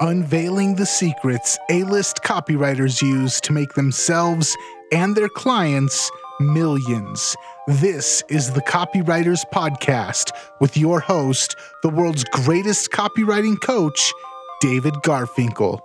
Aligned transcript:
unveiling 0.00 0.76
the 0.76 0.86
secrets 0.86 1.58
A 1.70 1.82
list 1.84 2.22
copywriters 2.22 3.02
use 3.02 3.40
to 3.40 3.52
make 3.52 3.74
themselves 3.74 4.56
and 4.92 5.16
their 5.16 5.28
clients 5.28 6.10
millions. 6.40 7.34
This 7.66 8.22
is 8.28 8.52
the 8.52 8.62
Copywriters 8.62 9.44
Podcast 9.52 10.30
with 10.60 10.76
your 10.76 11.00
host, 11.00 11.56
the 11.82 11.88
world's 11.88 12.24
greatest 12.24 12.90
copywriting 12.90 13.60
coach, 13.60 14.12
David 14.60 14.94
Garfinkel. 15.04 15.80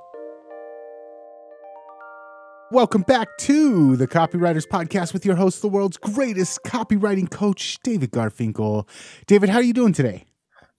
Welcome 2.72 3.02
back 3.02 3.28
to 3.40 3.96
the 3.98 4.08
Copywriters 4.08 4.68
Podcast 4.68 5.14
with 5.14 5.26
your 5.26 5.36
host, 5.36 5.62
the 5.62 5.68
world's 5.68 5.98
greatest 5.98 6.64
copywriting 6.64 7.30
coach, 7.30 7.80
David 7.84 8.12
Garfinkel. 8.12 8.88
David, 9.28 9.50
how 9.50 9.58
are 9.58 9.64
you 9.64 9.74
doing 9.74 9.94
today? 9.94 10.24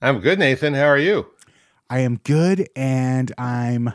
I'm 0.01 0.19
good, 0.19 0.39
Nathan. 0.39 0.73
How 0.73 0.85
are 0.85 0.97
you? 0.97 1.25
I 1.89 1.99
am 1.99 2.17
good 2.23 2.67
and 2.75 3.31
I'm 3.37 3.93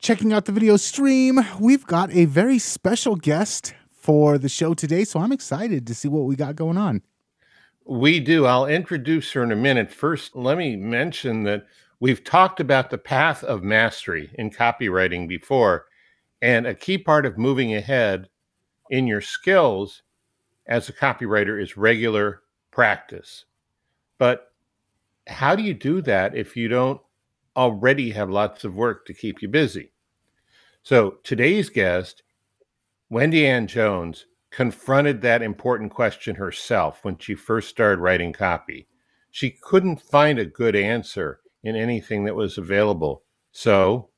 checking 0.00 0.32
out 0.32 0.46
the 0.46 0.52
video 0.52 0.76
stream. 0.76 1.38
We've 1.60 1.86
got 1.86 2.12
a 2.12 2.24
very 2.24 2.58
special 2.58 3.14
guest 3.14 3.74
for 3.92 4.38
the 4.38 4.48
show 4.48 4.74
today, 4.74 5.04
so 5.04 5.20
I'm 5.20 5.30
excited 5.30 5.86
to 5.86 5.94
see 5.94 6.08
what 6.08 6.24
we 6.24 6.34
got 6.34 6.56
going 6.56 6.76
on. 6.76 7.02
We 7.84 8.18
do. 8.18 8.46
I'll 8.46 8.66
introduce 8.66 9.30
her 9.32 9.44
in 9.44 9.52
a 9.52 9.56
minute. 9.56 9.92
First, 9.92 10.34
let 10.34 10.58
me 10.58 10.74
mention 10.74 11.44
that 11.44 11.66
we've 12.00 12.24
talked 12.24 12.58
about 12.58 12.90
the 12.90 12.98
path 12.98 13.44
of 13.44 13.62
mastery 13.62 14.30
in 14.34 14.50
copywriting 14.50 15.28
before, 15.28 15.86
and 16.42 16.66
a 16.66 16.74
key 16.74 16.98
part 16.98 17.24
of 17.24 17.38
moving 17.38 17.74
ahead 17.74 18.28
in 18.90 19.06
your 19.06 19.20
skills 19.20 20.02
as 20.66 20.88
a 20.88 20.92
copywriter 20.92 21.62
is 21.62 21.76
regular 21.76 22.42
practice. 22.72 23.44
But 24.18 24.52
how 25.28 25.54
do 25.54 25.62
you 25.62 25.74
do 25.74 26.02
that 26.02 26.34
if 26.34 26.56
you 26.56 26.68
don't 26.68 27.00
already 27.58 28.12
have 28.12 28.30
lots 28.30 28.62
of 28.62 28.76
work 28.76 29.04
to 29.04 29.12
keep 29.12 29.42
you 29.42 29.48
busy. 29.48 29.90
So 30.84 31.18
today's 31.24 31.68
guest, 31.68 32.22
Wendy 33.10 33.44
Ann 33.46 33.66
Jones, 33.66 34.26
confronted 34.50 35.20
that 35.20 35.42
important 35.42 35.92
question 35.92 36.36
herself 36.36 37.00
when 37.04 37.18
she 37.18 37.34
first 37.34 37.68
started 37.68 38.00
writing 38.00 38.32
copy. 38.32 38.86
She 39.32 39.50
couldn't 39.50 40.00
find 40.00 40.38
a 40.38 40.46
good 40.46 40.76
answer 40.76 41.40
in 41.64 41.74
anything 41.74 42.24
that 42.24 42.36
was 42.36 42.58
available. 42.58 43.24
So 43.50 44.08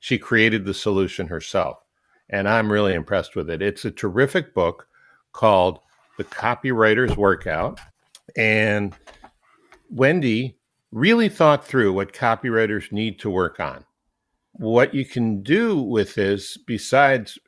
she 0.00 0.18
created 0.18 0.64
the 0.64 0.74
solution 0.74 1.28
herself. 1.28 1.78
And 2.28 2.48
I'm 2.48 2.70
really 2.70 2.94
impressed 2.94 3.36
with 3.36 3.48
it. 3.48 3.62
It's 3.62 3.84
a 3.84 3.90
terrific 3.92 4.52
book 4.54 4.88
called 5.32 5.78
The 6.18 6.24
Copywriter's 6.24 7.16
Workout. 7.16 7.78
And 8.36 8.92
Wendy 9.88 10.58
really 10.92 11.28
thought 11.28 11.66
through 11.66 11.92
what 11.92 12.12
copywriters 12.12 12.92
need 12.92 13.18
to 13.20 13.30
work 13.30 13.60
on. 13.60 13.84
What 14.52 14.94
you 14.94 15.04
can 15.04 15.42
do 15.42 15.76
with 15.76 16.14
this, 16.14 16.56
besides 16.56 17.38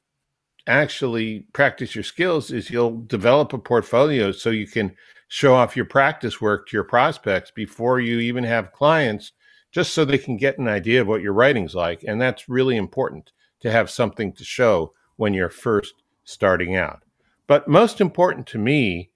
actually 0.67 1.47
practice 1.53 1.94
your 1.94 2.05
skills, 2.05 2.50
is 2.50 2.70
you'll 2.70 3.03
develop 3.03 3.53
a 3.53 3.59
portfolio 3.59 4.33
so 4.33 4.50
you 4.50 4.66
can 4.66 4.94
show 5.28 5.55
off 5.55 5.77
your 5.77 5.84
practice 5.84 6.41
work 6.41 6.69
to 6.69 6.77
your 6.77 6.84
prospects 6.84 7.50
before 7.50 8.00
you 8.00 8.19
even 8.19 8.44
have 8.44 8.72
clients, 8.72 9.33
just 9.70 9.92
so 9.92 10.05
they 10.05 10.19
can 10.19 10.36
get 10.36 10.59
an 10.59 10.69
idea 10.69 11.00
of 11.00 11.06
what 11.06 11.22
your 11.22 11.33
writing's 11.33 11.75
like. 11.75 12.03
And 12.03 12.20
that's 12.20 12.48
really 12.48 12.77
important 12.77 13.33
to 13.61 13.70
have 13.70 13.91
something 13.91 14.33
to 14.33 14.44
show 14.44 14.92
when 15.16 15.34
you're 15.34 15.50
first 15.50 15.94
starting 16.25 16.77
out. 16.77 17.03
But 17.47 17.69
most 17.69 18.00
important 18.00 18.47
to 18.48 18.59
me 18.59 19.11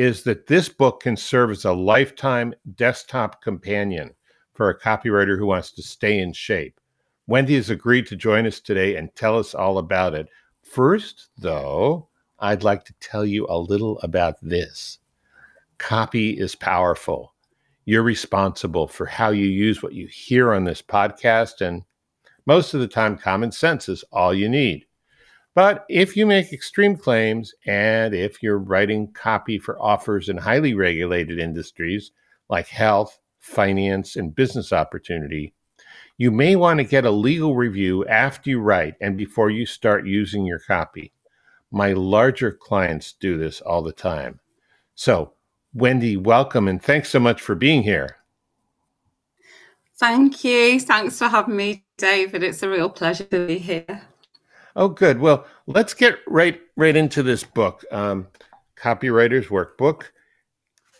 is 0.00 0.22
that 0.22 0.46
this 0.46 0.66
book 0.66 1.02
can 1.02 1.14
serve 1.14 1.50
as 1.50 1.66
a 1.66 1.72
lifetime 1.74 2.54
desktop 2.74 3.42
companion 3.42 4.14
for 4.54 4.70
a 4.70 4.80
copywriter 4.80 5.36
who 5.36 5.44
wants 5.44 5.72
to 5.72 5.82
stay 5.82 6.20
in 6.20 6.32
shape. 6.32 6.80
Wendy 7.26 7.54
has 7.56 7.68
agreed 7.68 8.06
to 8.06 8.16
join 8.16 8.46
us 8.46 8.60
today 8.60 8.96
and 8.96 9.14
tell 9.14 9.38
us 9.38 9.54
all 9.54 9.76
about 9.76 10.14
it. 10.14 10.26
First, 10.62 11.28
though, 11.36 12.08
I'd 12.38 12.62
like 12.62 12.82
to 12.86 12.94
tell 13.00 13.26
you 13.26 13.46
a 13.50 13.58
little 13.58 13.98
about 13.98 14.36
this. 14.40 15.00
Copy 15.76 16.30
is 16.30 16.54
powerful. 16.54 17.34
You're 17.84 18.02
responsible 18.02 18.88
for 18.88 19.04
how 19.04 19.28
you 19.28 19.44
use 19.44 19.82
what 19.82 19.92
you 19.92 20.06
hear 20.06 20.54
on 20.54 20.64
this 20.64 20.80
podcast, 20.80 21.60
and 21.60 21.82
most 22.46 22.72
of 22.72 22.80
the 22.80 22.88
time, 22.88 23.18
common 23.18 23.52
sense 23.52 23.86
is 23.86 24.02
all 24.12 24.32
you 24.32 24.48
need. 24.48 24.86
But 25.60 25.84
if 25.90 26.16
you 26.16 26.24
make 26.24 26.54
extreme 26.54 26.96
claims 26.96 27.52
and 27.66 28.14
if 28.14 28.42
you're 28.42 28.56
writing 28.56 29.12
copy 29.12 29.58
for 29.58 29.78
offers 29.78 30.30
in 30.30 30.38
highly 30.38 30.72
regulated 30.72 31.38
industries 31.38 32.12
like 32.48 32.68
health, 32.68 33.18
finance, 33.40 34.16
and 34.16 34.34
business 34.34 34.72
opportunity, 34.72 35.52
you 36.16 36.30
may 36.30 36.56
want 36.56 36.78
to 36.78 36.84
get 36.84 37.04
a 37.04 37.10
legal 37.10 37.56
review 37.56 38.06
after 38.06 38.48
you 38.48 38.58
write 38.58 38.94
and 39.02 39.18
before 39.18 39.50
you 39.50 39.66
start 39.66 40.06
using 40.06 40.46
your 40.46 40.60
copy. 40.60 41.12
My 41.70 41.92
larger 41.92 42.52
clients 42.52 43.12
do 43.12 43.36
this 43.36 43.60
all 43.60 43.82
the 43.82 43.92
time. 43.92 44.40
So, 44.94 45.34
Wendy, 45.74 46.16
welcome 46.16 46.68
and 46.68 46.82
thanks 46.82 47.10
so 47.10 47.20
much 47.20 47.42
for 47.42 47.54
being 47.54 47.82
here. 47.82 48.16
Thank 49.98 50.42
you. 50.42 50.80
Thanks 50.80 51.18
for 51.18 51.28
having 51.28 51.56
me, 51.56 51.84
David. 51.98 52.44
It's 52.44 52.62
a 52.62 52.70
real 52.70 52.88
pleasure 52.88 53.24
to 53.24 53.46
be 53.46 53.58
here. 53.58 54.09
Oh, 54.76 54.88
good. 54.88 55.18
Well, 55.18 55.46
let's 55.66 55.94
get 55.94 56.18
right 56.26 56.60
right 56.76 56.96
into 56.96 57.22
this 57.22 57.44
book, 57.44 57.84
um, 57.90 58.28
Copywriter's 58.76 59.48
Workbook. 59.48 60.04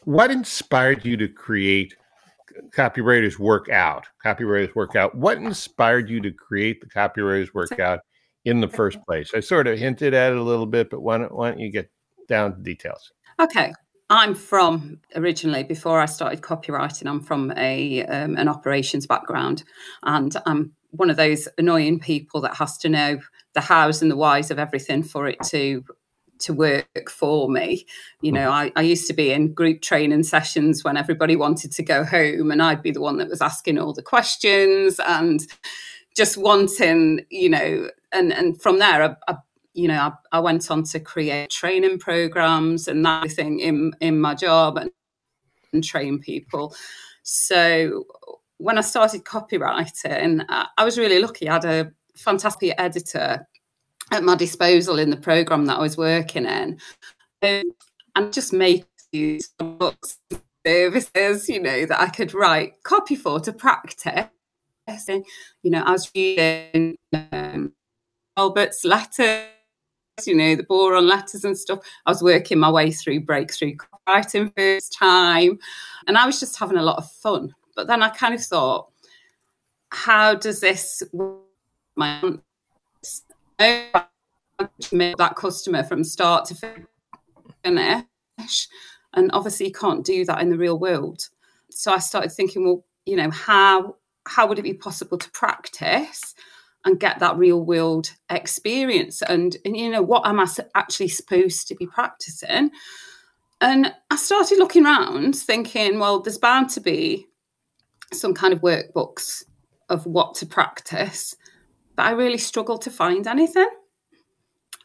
What 0.04 0.30
inspired 0.30 1.04
you 1.04 1.16
to 1.18 1.28
create 1.28 1.94
Copywriter's 2.70 3.38
Workout? 3.38 4.06
Copywriter's 4.24 4.74
Workout. 4.74 5.14
What 5.14 5.38
inspired 5.38 6.08
you 6.08 6.20
to 6.20 6.32
create 6.32 6.80
the 6.80 6.88
Copywriter's 6.88 7.54
Workout 7.54 8.00
in 8.44 8.60
the 8.60 8.68
first 8.68 8.98
place? 9.06 9.30
I 9.34 9.40
sort 9.40 9.66
of 9.66 9.78
hinted 9.78 10.14
at 10.14 10.32
it 10.32 10.38
a 10.38 10.42
little 10.42 10.66
bit, 10.66 10.90
but 10.90 11.00
why 11.00 11.18
don't, 11.18 11.34
why 11.34 11.50
don't 11.50 11.60
you 11.60 11.70
get 11.70 11.90
down 12.28 12.56
to 12.56 12.62
details? 12.62 13.12
Okay. 13.38 13.72
I'm 14.10 14.34
from 14.34 14.98
originally 15.14 15.62
before 15.62 16.00
I 16.00 16.06
started 16.06 16.40
copywriting. 16.40 17.06
I'm 17.06 17.20
from 17.20 17.52
a 17.56 18.04
um, 18.06 18.36
an 18.36 18.48
operations 18.48 19.06
background, 19.06 19.62
and 20.02 20.34
I'm 20.46 20.72
one 20.90 21.10
of 21.10 21.16
those 21.16 21.46
annoying 21.58 22.00
people 22.00 22.40
that 22.40 22.56
has 22.56 22.76
to 22.78 22.88
know 22.88 23.20
the 23.54 23.60
hows 23.60 24.02
and 24.02 24.10
the 24.10 24.16
whys 24.16 24.50
of 24.50 24.58
everything 24.58 25.02
for 25.02 25.26
it 25.26 25.38
to 25.46 25.84
to 26.40 26.54
work 26.54 27.10
for 27.10 27.48
me. 27.48 27.86
You 28.22 28.32
know, 28.32 28.50
I, 28.50 28.72
I, 28.74 28.82
used 28.82 29.06
to 29.08 29.12
be 29.12 29.30
in 29.30 29.52
group 29.52 29.82
training 29.82 30.22
sessions 30.22 30.82
when 30.82 30.96
everybody 30.96 31.36
wanted 31.36 31.72
to 31.72 31.82
go 31.82 32.04
home, 32.04 32.50
and 32.50 32.62
I'd 32.62 32.82
be 32.82 32.90
the 32.90 33.00
one 33.00 33.18
that 33.18 33.28
was 33.28 33.42
asking 33.42 33.78
all 33.78 33.92
the 33.92 34.02
questions 34.02 34.98
and 35.06 35.40
just 36.16 36.36
wanting, 36.36 37.20
you 37.30 37.48
know, 37.48 37.90
and 38.12 38.32
and 38.32 38.60
from 38.60 38.78
there, 38.78 39.02
I, 39.02 39.32
I 39.32 39.36
you 39.74 39.86
know, 39.86 40.00
I, 40.32 40.38
I, 40.38 40.40
went 40.40 40.68
on 40.70 40.82
to 40.84 40.98
create 40.98 41.50
training 41.50 41.98
programs 42.00 42.88
and 42.88 43.04
that 43.04 43.30
thing 43.30 43.60
in 43.60 43.92
in 44.00 44.20
my 44.20 44.34
job 44.34 44.78
and, 44.78 44.90
and 45.72 45.84
train 45.84 46.18
people. 46.18 46.74
So 47.22 48.04
when 48.58 48.78
I 48.78 48.82
started 48.82 49.24
copywriting, 49.24 50.44
I 50.48 50.84
was 50.84 50.98
really 50.98 51.20
lucky. 51.20 51.48
I 51.48 51.52
had 51.54 51.64
a 51.64 51.92
fantastic 52.16 52.74
editor 52.78 53.46
at 54.12 54.24
my 54.24 54.34
disposal 54.34 54.98
in 54.98 55.10
the 55.10 55.16
program 55.16 55.66
that 55.66 55.78
I 55.78 55.80
was 55.80 55.96
working 55.96 56.46
in, 56.46 56.78
um, 57.42 57.62
and 58.16 58.32
just 58.32 58.52
make 58.52 58.84
these 59.12 59.48
books 59.58 60.18
services, 60.66 61.48
you 61.48 61.60
know, 61.60 61.86
that 61.86 62.00
I 62.00 62.08
could 62.08 62.34
write 62.34 62.82
copy 62.82 63.16
for 63.16 63.40
to 63.40 63.52
practice. 63.52 64.28
And, 65.08 65.24
you 65.62 65.70
know, 65.70 65.82
I 65.82 65.92
was 65.92 66.10
reading 66.14 66.96
um, 67.12 67.72
Halbert's 68.36 68.84
letters, 68.84 69.46
you 70.26 70.34
know, 70.34 70.56
the 70.56 70.64
boron 70.64 71.06
letters 71.06 71.44
and 71.44 71.56
stuff. 71.56 71.78
I 72.04 72.10
was 72.10 72.22
working 72.22 72.58
my 72.58 72.70
way 72.70 72.90
through 72.90 73.20
breakthrough 73.20 73.76
writing 74.08 74.52
first 74.56 74.96
time, 74.98 75.58
and 76.06 76.18
I 76.18 76.26
was 76.26 76.40
just 76.40 76.58
having 76.58 76.78
a 76.78 76.82
lot 76.82 76.98
of 76.98 77.10
fun. 77.10 77.54
But 77.76 77.86
then 77.86 78.02
I 78.02 78.08
kind 78.08 78.34
of 78.34 78.42
thought, 78.42 78.90
how 79.90 80.34
does 80.34 80.60
this 80.60 81.02
my 82.00 82.38
that 83.68 85.34
customer 85.36 85.84
from 85.84 86.02
start 86.02 86.46
to 86.46 86.82
finish. 87.62 88.68
And 89.12 89.30
obviously, 89.32 89.66
you 89.66 89.72
can't 89.72 90.04
do 90.04 90.24
that 90.24 90.40
in 90.40 90.50
the 90.50 90.58
real 90.58 90.78
world. 90.78 91.28
So 91.70 91.92
I 91.92 91.98
started 91.98 92.32
thinking, 92.32 92.64
well, 92.64 92.84
you 93.06 93.16
know, 93.16 93.30
how 93.30 93.96
how 94.26 94.46
would 94.46 94.58
it 94.58 94.62
be 94.62 94.74
possible 94.74 95.18
to 95.18 95.30
practice 95.32 96.34
and 96.84 97.00
get 97.00 97.18
that 97.18 97.36
real 97.36 97.62
world 97.64 98.10
experience? 98.30 99.22
And, 99.22 99.56
and 99.64 99.76
you 99.76 99.90
know, 99.90 100.02
what 100.02 100.26
am 100.26 100.40
I 100.40 100.46
actually 100.74 101.08
supposed 101.08 101.68
to 101.68 101.74
be 101.74 101.86
practicing? 101.86 102.70
And 103.60 103.92
I 104.10 104.16
started 104.16 104.58
looking 104.58 104.86
around, 104.86 105.36
thinking, 105.36 105.98
well, 105.98 106.20
there's 106.20 106.38
bound 106.38 106.70
to 106.70 106.80
be 106.80 107.26
some 108.12 108.34
kind 108.34 108.52
of 108.52 108.60
workbooks 108.60 109.42
of 109.88 110.06
what 110.06 110.34
to 110.36 110.46
practice 110.46 111.34
but 111.96 112.06
I 112.06 112.10
really 112.12 112.38
struggled 112.38 112.82
to 112.82 112.90
find 112.90 113.26
anything. 113.26 113.68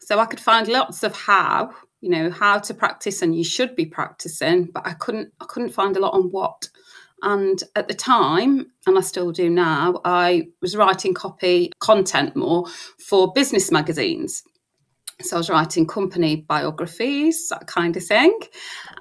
So 0.02 0.20
I 0.20 0.26
could 0.26 0.40
find 0.40 0.68
lots 0.68 1.04
of 1.04 1.16
how, 1.16 1.72
you 2.02 2.10
know, 2.10 2.30
how 2.30 2.60
to 2.60 2.74
practice 2.74 3.22
and 3.22 3.36
you 3.36 3.44
should 3.44 3.76
be 3.76 3.86
practicing, 3.86 4.66
but 4.66 4.86
I 4.86 4.94
couldn't 4.94 5.34
I 5.42 5.46
couldn't 5.46 5.74
find 5.74 5.98
a 5.98 6.00
lot 6.00 6.14
on 6.14 6.30
what. 6.30 6.70
And 7.24 7.64
at 7.76 7.88
the 7.88 7.96
time, 7.96 8.68
and 8.86 8.98
I 8.98 9.02
still 9.02 9.32
do 9.32 9.50
now, 9.50 10.00
I 10.06 10.50
was 10.62 10.76
writing 10.76 11.16
copy 11.16 11.72
content 11.80 12.36
more 12.36 12.68
for 13.00 13.34
business 13.34 13.72
magazines. 13.72 14.44
So 15.22 15.38
I 15.38 15.40
was 15.40 15.50
writing 15.50 15.88
company 15.88 16.46
biographies, 16.48 17.50
that 17.50 17.66
kind 17.66 17.98
of 17.98 18.06
thing. 18.06 18.38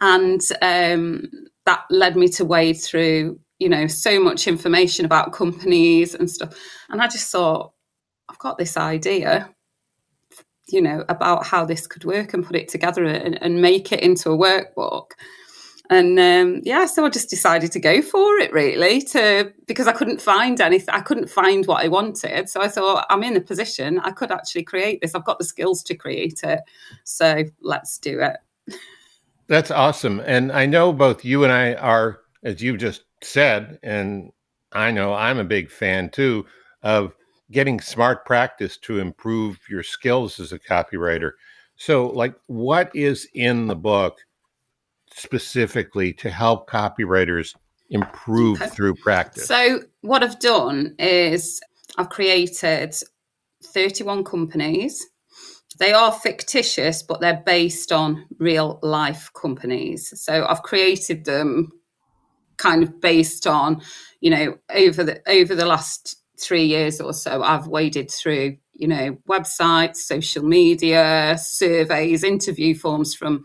And 0.00 0.40
um, 0.62 1.28
that 1.66 1.82
led 1.90 2.16
me 2.16 2.28
to 2.28 2.46
wade 2.46 2.80
through, 2.80 3.38
you 3.58 3.68
know, 3.68 3.88
so 3.88 4.18
much 4.20 4.46
information 4.46 5.04
about 5.04 5.32
companies 5.32 6.14
and 6.14 6.30
stuff. 6.30 6.54
And 6.88 7.02
I 7.02 7.08
just 7.08 7.30
thought, 7.30 7.73
I've 8.28 8.38
got 8.38 8.58
this 8.58 8.76
idea, 8.76 9.50
you 10.68 10.80
know, 10.80 11.04
about 11.08 11.46
how 11.46 11.64
this 11.64 11.86
could 11.86 12.04
work 12.04 12.34
and 12.34 12.44
put 12.44 12.56
it 12.56 12.68
together 12.68 13.04
and, 13.04 13.40
and 13.42 13.60
make 13.60 13.92
it 13.92 14.00
into 14.00 14.30
a 14.30 14.38
workbook. 14.38 15.12
And 15.90 16.18
um, 16.18 16.62
yeah, 16.64 16.86
so 16.86 17.04
I 17.04 17.10
just 17.10 17.28
decided 17.28 17.70
to 17.72 17.80
go 17.80 18.00
for 18.00 18.38
it 18.38 18.52
really 18.52 19.02
to 19.02 19.52
because 19.66 19.86
I 19.86 19.92
couldn't 19.92 20.20
find 20.20 20.58
anything. 20.60 20.94
I 20.94 21.00
couldn't 21.00 21.28
find 21.28 21.66
what 21.66 21.84
I 21.84 21.88
wanted. 21.88 22.48
So 22.48 22.62
I 22.62 22.68
thought 22.68 23.06
I'm 23.10 23.22
in 23.22 23.36
a 23.36 23.40
position 23.40 23.98
I 23.98 24.10
could 24.12 24.30
actually 24.30 24.62
create 24.62 25.02
this. 25.02 25.14
I've 25.14 25.26
got 25.26 25.38
the 25.38 25.44
skills 25.44 25.82
to 25.84 25.94
create 25.94 26.40
it. 26.42 26.60
So 27.04 27.44
let's 27.60 27.98
do 27.98 28.20
it. 28.20 28.78
That's 29.46 29.70
awesome. 29.70 30.22
And 30.24 30.50
I 30.52 30.64
know 30.64 30.90
both 30.92 31.22
you 31.22 31.44
and 31.44 31.52
I 31.52 31.74
are, 31.74 32.20
as 32.42 32.62
you've 32.62 32.78
just 32.78 33.02
said, 33.22 33.78
and 33.82 34.32
I 34.72 34.90
know 34.90 35.12
I'm 35.12 35.38
a 35.38 35.44
big 35.44 35.70
fan 35.70 36.08
too 36.08 36.46
of 36.82 37.12
getting 37.50 37.80
smart 37.80 38.24
practice 38.24 38.76
to 38.78 38.98
improve 38.98 39.58
your 39.68 39.82
skills 39.82 40.40
as 40.40 40.52
a 40.52 40.58
copywriter. 40.58 41.32
So, 41.76 42.06
like, 42.06 42.34
what 42.46 42.94
is 42.94 43.28
in 43.34 43.66
the 43.66 43.74
book 43.74 44.18
specifically 45.12 46.12
to 46.14 46.30
help 46.30 46.68
copywriters 46.68 47.54
improve 47.90 48.58
through 48.72 48.94
practice? 48.96 49.46
So, 49.46 49.82
what 50.00 50.22
I've 50.22 50.40
done 50.40 50.94
is 50.98 51.60
I've 51.98 52.10
created 52.10 52.94
31 53.64 54.24
companies. 54.24 55.06
They 55.78 55.92
are 55.92 56.12
fictitious, 56.12 57.02
but 57.02 57.20
they're 57.20 57.42
based 57.44 57.90
on 57.90 58.26
real 58.38 58.78
life 58.82 59.30
companies. 59.34 60.12
So, 60.22 60.46
I've 60.46 60.62
created 60.62 61.24
them 61.24 61.72
kind 62.56 62.82
of 62.82 63.00
based 63.00 63.46
on, 63.46 63.82
you 64.20 64.30
know, 64.30 64.58
over 64.72 65.02
the 65.02 65.28
over 65.28 65.54
the 65.54 65.66
last 65.66 66.16
three 66.38 66.64
years 66.64 67.00
or 67.00 67.12
so, 67.12 67.42
I've 67.42 67.66
waded 67.66 68.10
through, 68.10 68.56
you 68.72 68.88
know, 68.88 69.16
websites, 69.28 69.96
social 69.96 70.44
media, 70.44 71.36
surveys, 71.38 72.24
interview 72.24 72.74
forms 72.74 73.14
from 73.14 73.44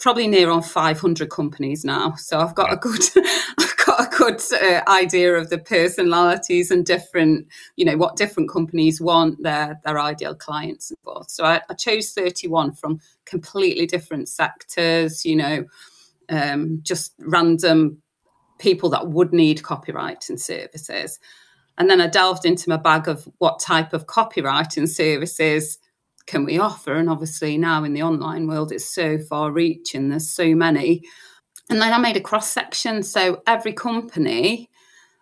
probably 0.00 0.26
near 0.26 0.50
on 0.50 0.62
500 0.62 1.30
companies 1.30 1.84
now. 1.84 2.14
So 2.16 2.38
I've 2.38 2.54
got 2.54 2.72
a 2.72 2.76
good, 2.76 3.00
I've 3.58 3.76
got 3.86 4.06
a 4.06 4.16
good 4.16 4.40
uh, 4.52 4.82
idea 4.88 5.34
of 5.34 5.48
the 5.48 5.58
personalities 5.58 6.70
and 6.70 6.84
different, 6.84 7.46
you 7.76 7.84
know, 7.84 7.96
what 7.96 8.16
different 8.16 8.50
companies 8.50 9.00
want 9.00 9.42
their 9.42 9.80
their 9.84 9.98
ideal 10.00 10.34
clients 10.34 10.90
and 10.90 10.98
forth. 11.00 11.30
So 11.30 11.44
I, 11.44 11.60
I 11.70 11.74
chose 11.74 12.12
31 12.12 12.72
from 12.72 13.00
completely 13.24 13.86
different 13.86 14.28
sectors. 14.28 15.24
You 15.24 15.36
know, 15.36 15.64
um, 16.28 16.80
just 16.82 17.14
random 17.20 18.02
people 18.58 18.90
that 18.90 19.08
would 19.08 19.32
need 19.32 19.62
copywriting 19.62 20.38
services. 20.38 21.18
And 21.78 21.88
then 21.88 22.00
I 22.00 22.06
delved 22.06 22.44
into 22.44 22.68
my 22.68 22.76
bag 22.76 23.08
of 23.08 23.28
what 23.38 23.60
type 23.60 23.92
of 23.92 24.06
copywriting 24.06 24.88
services 24.88 25.78
can 26.26 26.44
we 26.44 26.58
offer? 26.58 26.94
And 26.94 27.08
obviously, 27.08 27.58
now 27.58 27.84
in 27.84 27.94
the 27.94 28.02
online 28.02 28.46
world, 28.46 28.72
it's 28.72 28.84
so 28.84 29.18
far 29.18 29.50
reaching, 29.50 30.08
there's 30.08 30.30
so 30.30 30.54
many. 30.54 31.02
And 31.70 31.80
then 31.80 31.92
I 31.92 31.98
made 31.98 32.16
a 32.16 32.20
cross 32.20 32.50
section. 32.50 33.02
So 33.02 33.42
every 33.46 33.72
company 33.72 34.70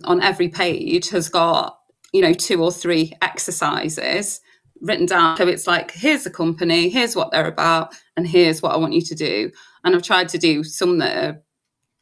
on 0.05 0.23
every 0.23 0.49
page 0.49 1.11
has 1.11 1.29
got, 1.29 1.79
you 2.13 2.21
know, 2.21 2.33
two 2.33 2.63
or 2.63 2.73
three 2.73 3.13
exercises 3.23 4.41
written 4.81 5.07
down. 5.07 5.37
So 5.37 5.47
it's 5.47 5.67
like, 5.67 5.91
here's 5.93 6.25
the 6.25 6.31
company, 6.31 6.89
here's 6.89 7.15
what 7.15 7.31
they're 7.31 7.47
about, 7.47 7.95
and 8.17 8.27
here's 8.27 8.63
what 8.63 8.73
I 8.73 8.77
want 8.77 8.95
you 8.95 9.03
to 9.03 9.15
do. 9.15 9.51
And 9.85 9.95
I've 9.95 10.03
tried 10.03 10.29
to 10.31 10.39
do 10.39 10.65
some 10.65 10.99
that 10.99 11.25
are 11.25 11.43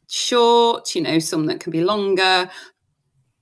short, 0.07 0.95
you 0.95 1.01
know, 1.01 1.19
some 1.19 1.45
that 1.47 1.59
can 1.59 1.71
be 1.71 1.83
longer. 1.83 2.49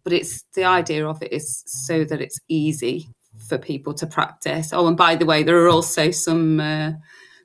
But 0.08 0.14
it's 0.14 0.46
the 0.54 0.64
idea 0.64 1.06
of 1.06 1.22
it 1.22 1.34
is 1.34 1.64
so 1.66 2.06
that 2.06 2.22
it's 2.22 2.40
easy 2.48 3.10
for 3.50 3.58
people 3.58 3.94
to 3.96 4.08
practice. 4.08 4.72
Oh, 4.72 4.88
and 4.88 4.96
by 4.96 5.18
the 5.18 5.26
way, 5.26 5.44
there 5.44 5.58
are 5.58 5.68
also 5.68 6.12
some 6.12 6.62
uh, 6.62 6.94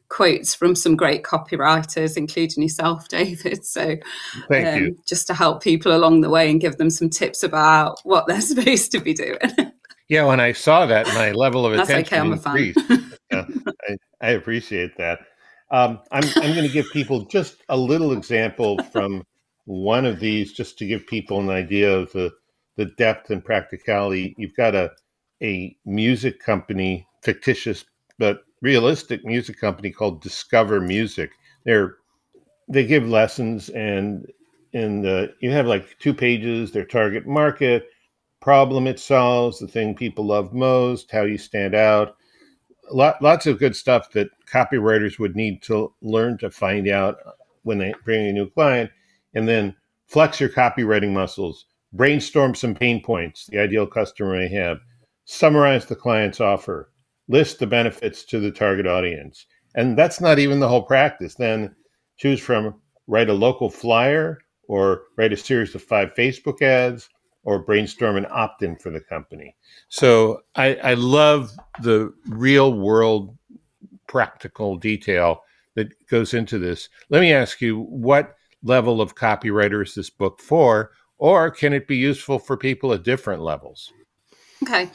quotes 0.08 0.54
from 0.54 0.76
some 0.76 0.94
great 0.94 1.24
copywriters, 1.24 2.16
including 2.16 2.62
yourself, 2.62 3.08
David. 3.08 3.64
So, 3.66 3.96
Thank 4.48 4.68
um, 4.68 4.80
you. 4.80 4.98
just 5.08 5.26
to 5.26 5.34
help 5.34 5.60
people 5.60 5.90
along 5.90 6.20
the 6.20 6.30
way 6.30 6.48
and 6.52 6.60
give 6.60 6.76
them 6.76 6.88
some 6.88 7.10
tips 7.10 7.42
about 7.42 7.98
what 8.04 8.28
they're 8.28 8.40
supposed 8.52 8.92
to 8.92 9.00
be 9.00 9.12
doing. 9.12 9.40
yeah, 10.08 10.24
when 10.24 10.38
I 10.38 10.52
saw 10.52 10.86
that, 10.86 11.08
my 11.08 11.32
level 11.32 11.66
of 11.66 11.72
attention 11.72 12.32
okay, 12.32 12.32
increased. 12.32 12.78
yeah, 13.32 13.44
I, 13.88 13.96
I, 14.20 14.30
appreciate 14.30 14.96
that. 14.98 15.18
Um, 15.72 15.98
I'm, 16.12 16.22
I'm 16.36 16.54
going 16.54 16.68
to 16.68 16.72
give 16.72 16.86
people 16.92 17.24
just 17.24 17.56
a 17.68 17.76
little 17.76 18.12
example 18.12 18.80
from 18.92 19.24
one 19.64 20.04
of 20.04 20.20
these, 20.20 20.52
just 20.52 20.78
to 20.78 20.86
give 20.86 21.08
people 21.08 21.40
an 21.40 21.50
idea 21.50 21.92
of 21.92 22.12
the 22.12 22.30
the 22.76 22.86
depth 22.86 23.30
and 23.30 23.44
practicality. 23.44 24.34
You've 24.38 24.56
got 24.56 24.74
a 24.74 24.90
a 25.42 25.76
music 25.84 26.40
company, 26.40 27.06
fictitious 27.22 27.84
but 28.18 28.44
realistic 28.60 29.24
music 29.24 29.58
company 29.58 29.90
called 29.90 30.22
Discover 30.22 30.80
Music. 30.80 31.30
They're 31.64 31.96
they 32.68 32.86
give 32.86 33.08
lessons 33.08 33.68
and 33.70 34.26
and 34.72 35.06
uh, 35.06 35.26
you 35.40 35.50
have 35.50 35.66
like 35.66 35.98
two 35.98 36.14
pages 36.14 36.72
their 36.72 36.84
target 36.84 37.26
market 37.26 37.84
problem 38.40 38.86
it 38.86 38.98
solves 38.98 39.58
the 39.58 39.66
thing 39.66 39.94
people 39.94 40.26
love 40.26 40.52
most 40.52 41.10
how 41.10 41.22
you 41.22 41.38
stand 41.38 41.74
out 41.74 42.16
Lot, 42.90 43.22
lots 43.22 43.46
of 43.46 43.58
good 43.58 43.76
stuff 43.76 44.10
that 44.10 44.28
copywriters 44.52 45.18
would 45.18 45.36
need 45.36 45.62
to 45.62 45.94
learn 46.02 46.36
to 46.38 46.50
find 46.50 46.88
out 46.88 47.16
when 47.62 47.78
they 47.78 47.94
bring 48.04 48.26
a 48.26 48.32
new 48.32 48.50
client 48.50 48.90
and 49.34 49.46
then 49.48 49.74
flex 50.08 50.40
your 50.40 50.48
copywriting 50.48 51.12
muscles 51.12 51.66
brainstorm 51.92 52.54
some 52.54 52.74
pain 52.74 53.02
points 53.02 53.46
the 53.46 53.58
ideal 53.58 53.86
customer 53.86 54.38
may 54.38 54.48
have 54.48 54.78
summarize 55.24 55.86
the 55.86 55.96
client's 55.96 56.40
offer, 56.40 56.90
list 57.28 57.58
the 57.58 57.66
benefits 57.66 58.24
to 58.24 58.40
the 58.40 58.50
target 58.50 58.86
audience. 58.86 59.46
And 59.74 59.96
that's 59.96 60.20
not 60.20 60.38
even 60.38 60.60
the 60.60 60.68
whole 60.68 60.82
practice. 60.82 61.34
Then 61.34 61.74
choose 62.16 62.40
from 62.40 62.74
write 63.06 63.30
a 63.30 63.34
local 63.34 63.70
flyer 63.70 64.38
or 64.68 65.02
write 65.16 65.32
a 65.32 65.36
series 65.36 65.74
of 65.74 65.82
five 65.82 66.14
Facebook 66.14 66.62
ads 66.62 67.08
or 67.44 67.58
brainstorm 67.58 68.16
an 68.16 68.26
opt 68.30 68.62
in 68.62 68.76
for 68.76 68.90
the 68.90 69.00
company. 69.00 69.56
So 69.88 70.40
I, 70.54 70.76
I 70.76 70.94
love 70.94 71.50
the 71.80 72.12
real 72.26 72.72
world 72.74 73.36
practical 74.06 74.76
detail 74.76 75.42
that 75.74 75.88
goes 76.08 76.34
into 76.34 76.58
this. 76.58 76.88
Let 77.08 77.20
me 77.20 77.32
ask 77.32 77.60
you 77.60 77.80
what 77.80 78.36
level 78.62 79.00
of 79.00 79.16
copywriter 79.16 79.82
is 79.82 79.94
this 79.94 80.10
book 80.10 80.40
for, 80.40 80.92
or 81.22 81.52
can 81.52 81.72
it 81.72 81.86
be 81.86 81.94
useful 81.94 82.40
for 82.40 82.56
people 82.56 82.92
at 82.92 83.04
different 83.04 83.42
levels? 83.42 83.92
Okay. 84.64 84.90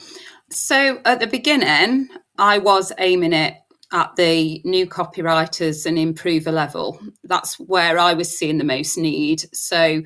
So 0.52 1.00
at 1.06 1.22
the 1.22 1.28
beginning, 1.28 2.10
I 2.38 2.58
was 2.58 2.92
aiming 2.98 3.32
it 3.32 3.54
at 3.94 4.14
the 4.18 4.62
new 4.66 4.86
copywriters 4.88 5.86
and 5.86 5.98
improver 5.98 6.52
level. 6.52 7.00
That's 7.24 7.58
where 7.58 7.98
I 7.98 8.14
was 8.14 8.38
seeing 8.38 8.58
the 8.58 8.66
most 8.66 8.98
need. 8.98 9.46
So, 9.56 10.02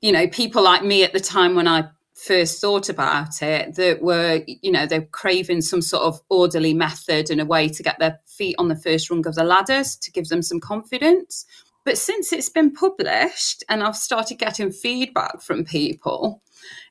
you 0.00 0.10
know, 0.10 0.26
people 0.26 0.64
like 0.64 0.82
me 0.82 1.04
at 1.04 1.12
the 1.12 1.20
time 1.20 1.54
when 1.54 1.68
I 1.68 1.84
first 2.16 2.60
thought 2.60 2.88
about 2.88 3.40
it 3.40 3.76
that 3.76 4.02
were, 4.02 4.42
you 4.48 4.72
know, 4.72 4.84
they're 4.84 5.06
craving 5.12 5.60
some 5.60 5.80
sort 5.80 6.02
of 6.02 6.20
orderly 6.28 6.74
method 6.74 7.30
and 7.30 7.40
a 7.40 7.46
way 7.46 7.68
to 7.68 7.84
get 7.84 8.00
their 8.00 8.18
feet 8.26 8.56
on 8.58 8.66
the 8.66 8.74
first 8.74 9.08
rung 9.08 9.24
of 9.28 9.36
the 9.36 9.44
ladders 9.44 9.94
to 9.98 10.10
give 10.10 10.26
them 10.26 10.42
some 10.42 10.58
confidence. 10.58 11.46
But 11.84 11.98
since 11.98 12.32
it's 12.32 12.48
been 12.50 12.72
published 12.72 13.64
and 13.68 13.82
I've 13.82 13.96
started 13.96 14.38
getting 14.38 14.70
feedback 14.70 15.40
from 15.40 15.64
people, 15.64 16.42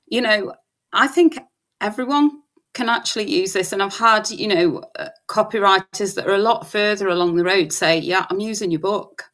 you 0.07 0.21
know, 0.21 0.53
I 0.93 1.07
think 1.07 1.37
everyone 1.81 2.41
can 2.73 2.89
actually 2.89 3.29
use 3.29 3.53
this. 3.53 3.71
And 3.71 3.81
I've 3.81 3.97
had, 3.97 4.29
you 4.29 4.47
know, 4.47 4.83
uh, 4.97 5.09
copywriters 5.27 6.15
that 6.15 6.27
are 6.27 6.35
a 6.35 6.39
lot 6.39 6.67
further 6.67 7.07
along 7.07 7.35
the 7.35 7.43
road 7.43 7.71
say, 7.71 7.99
yeah, 7.99 8.25
I'm 8.29 8.39
using 8.39 8.71
your 8.71 8.79
book. 8.79 9.25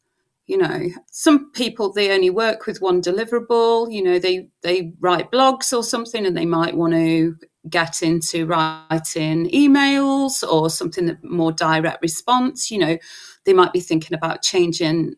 You 0.48 0.60
know, 0.60 0.90
some 1.10 1.52
people 1.54 1.92
they 1.92 2.12
only 2.12 2.30
work 2.30 2.68
with 2.68 2.80
one 2.80 3.02
deliverable. 3.02 3.92
You 3.92 4.04
know, 4.04 4.20
they 4.20 4.48
they 4.62 4.94
write 5.00 5.32
blogs 5.32 5.76
or 5.76 5.84
something, 5.84 6.24
and 6.24 6.38
they 6.38 6.46
might 6.46 6.78
want 6.78 6.94
to 6.94 7.36
get 7.68 8.04
into 8.04 8.46
writing 8.46 9.50
emails 9.50 10.48
or 10.48 10.70
something 10.70 11.08
that 11.08 11.24
more 11.24 11.52
direct 11.52 12.00
response. 12.04 12.70
You 12.70 12.78
know, 12.78 12.98
they 13.46 13.54
might 13.54 13.74
be 13.74 13.80
thinking 13.80 14.16
about 14.16 14.44
changing 14.44 15.16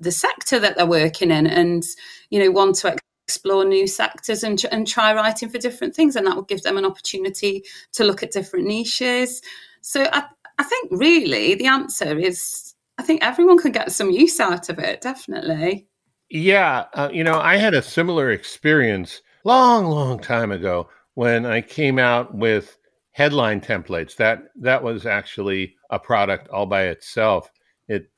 the 0.00 0.12
sector 0.12 0.58
that 0.58 0.76
they're 0.76 0.86
working 0.86 1.30
in, 1.30 1.46
and 1.46 1.84
you 2.30 2.38
know, 2.38 2.50
want 2.50 2.76
to 2.76 2.96
explore 3.26 3.64
new 3.64 3.86
sectors 3.86 4.42
and, 4.42 4.64
and 4.72 4.86
try 4.86 5.12
writing 5.12 5.50
for 5.50 5.58
different 5.58 5.94
things. 5.94 6.16
And 6.16 6.26
that 6.26 6.34
will 6.34 6.42
give 6.42 6.62
them 6.62 6.78
an 6.78 6.86
opportunity 6.86 7.62
to 7.92 8.04
look 8.04 8.22
at 8.22 8.30
different 8.30 8.66
niches. 8.66 9.42
So 9.82 10.08
I, 10.12 10.24
I 10.58 10.62
think 10.62 10.90
really 10.92 11.54
the 11.54 11.66
answer 11.66 12.18
is 12.18 12.74
I 12.98 13.02
think 13.02 13.22
everyone 13.22 13.58
can 13.58 13.72
get 13.72 13.92
some 13.92 14.10
use 14.10 14.40
out 14.40 14.68
of 14.68 14.78
it, 14.78 15.00
definitely. 15.00 15.86
Yeah, 16.30 16.86
uh, 16.94 17.08
you 17.12 17.24
know, 17.24 17.38
I 17.38 17.56
had 17.56 17.74
a 17.74 17.82
similar 17.82 18.30
experience 18.30 19.22
long, 19.44 19.86
long 19.86 20.18
time 20.18 20.52
ago 20.52 20.88
when 21.14 21.46
I 21.46 21.60
came 21.60 21.98
out 21.98 22.34
with 22.34 22.76
headline 23.12 23.60
templates. 23.60 24.16
That 24.16 24.44
that 24.60 24.82
was 24.82 25.06
actually 25.06 25.76
a 25.90 25.98
product 25.98 26.48
all 26.48 26.66
by 26.66 26.84
itself. 26.84 27.50
It 27.86 28.10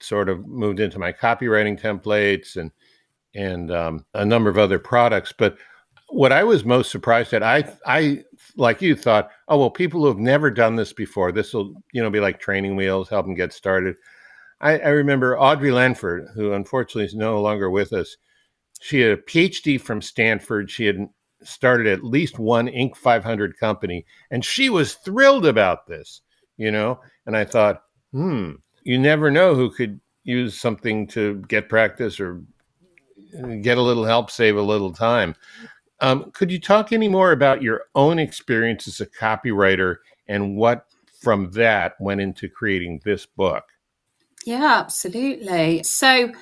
sort 0.00 0.28
of 0.28 0.46
moved 0.46 0.80
into 0.80 0.98
my 0.98 1.12
copywriting 1.12 1.80
templates 1.80 2.56
and 2.56 2.70
and 3.34 3.70
um, 3.70 4.04
a 4.14 4.24
number 4.24 4.48
of 4.48 4.58
other 4.58 4.78
products. 4.78 5.32
But 5.36 5.58
what 6.08 6.32
I 6.32 6.44
was 6.44 6.64
most 6.64 6.90
surprised 6.90 7.32
at, 7.32 7.42
I 7.42 7.64
I 7.86 8.24
like 8.56 8.80
you 8.80 8.96
thought, 8.96 9.30
oh 9.48 9.58
well, 9.58 9.70
people 9.70 10.00
who 10.00 10.08
have 10.08 10.18
never 10.18 10.50
done 10.50 10.76
this 10.76 10.92
before, 10.92 11.32
this 11.32 11.52
will 11.52 11.74
you 11.92 12.02
know 12.02 12.10
be 12.10 12.20
like 12.20 12.40
training 12.40 12.76
wheels, 12.76 13.08
help 13.08 13.26
them 13.26 13.34
get 13.34 13.52
started. 13.52 13.96
I, 14.60 14.78
I 14.78 14.88
remember 14.88 15.36
Audri 15.36 15.72
Lanford, 15.72 16.28
who 16.34 16.52
unfortunately 16.52 17.04
is 17.04 17.14
no 17.14 17.40
longer 17.42 17.70
with 17.70 17.92
us. 17.92 18.16
She 18.80 19.00
had 19.00 19.12
a 19.12 19.22
PhD 19.22 19.80
from 19.80 20.00
Stanford. 20.00 20.70
She 20.70 20.86
had 20.86 21.08
started 21.42 21.86
at 21.86 22.04
least 22.04 22.38
one 22.38 22.66
Inc. 22.68 22.96
500 22.96 23.58
company, 23.58 24.06
and 24.30 24.44
she 24.44 24.70
was 24.70 24.94
thrilled 24.94 25.46
about 25.46 25.86
this, 25.86 26.22
you 26.56 26.70
know. 26.70 27.00
And 27.26 27.36
I 27.36 27.44
thought, 27.44 27.82
hmm, 28.12 28.52
you 28.86 28.96
never 28.96 29.32
know 29.32 29.56
who 29.56 29.68
could 29.68 30.00
use 30.22 30.58
something 30.58 31.08
to 31.08 31.42
get 31.48 31.68
practice 31.68 32.20
or 32.20 32.40
get 33.60 33.78
a 33.78 33.82
little 33.82 34.04
help, 34.04 34.30
save 34.30 34.56
a 34.56 34.62
little 34.62 34.92
time. 34.92 35.34
Um, 36.00 36.30
could 36.30 36.52
you 36.52 36.60
talk 36.60 36.92
any 36.92 37.08
more 37.08 37.32
about 37.32 37.62
your 37.62 37.86
own 37.96 38.20
experience 38.20 38.86
as 38.86 39.00
a 39.00 39.06
copywriter 39.06 39.96
and 40.28 40.56
what 40.56 40.86
from 41.20 41.50
that 41.52 41.94
went 41.98 42.20
into 42.20 42.48
creating 42.48 43.00
this 43.04 43.26
book? 43.26 43.64
Yeah, 44.44 44.78
absolutely. 44.78 45.82
So, 45.82 46.32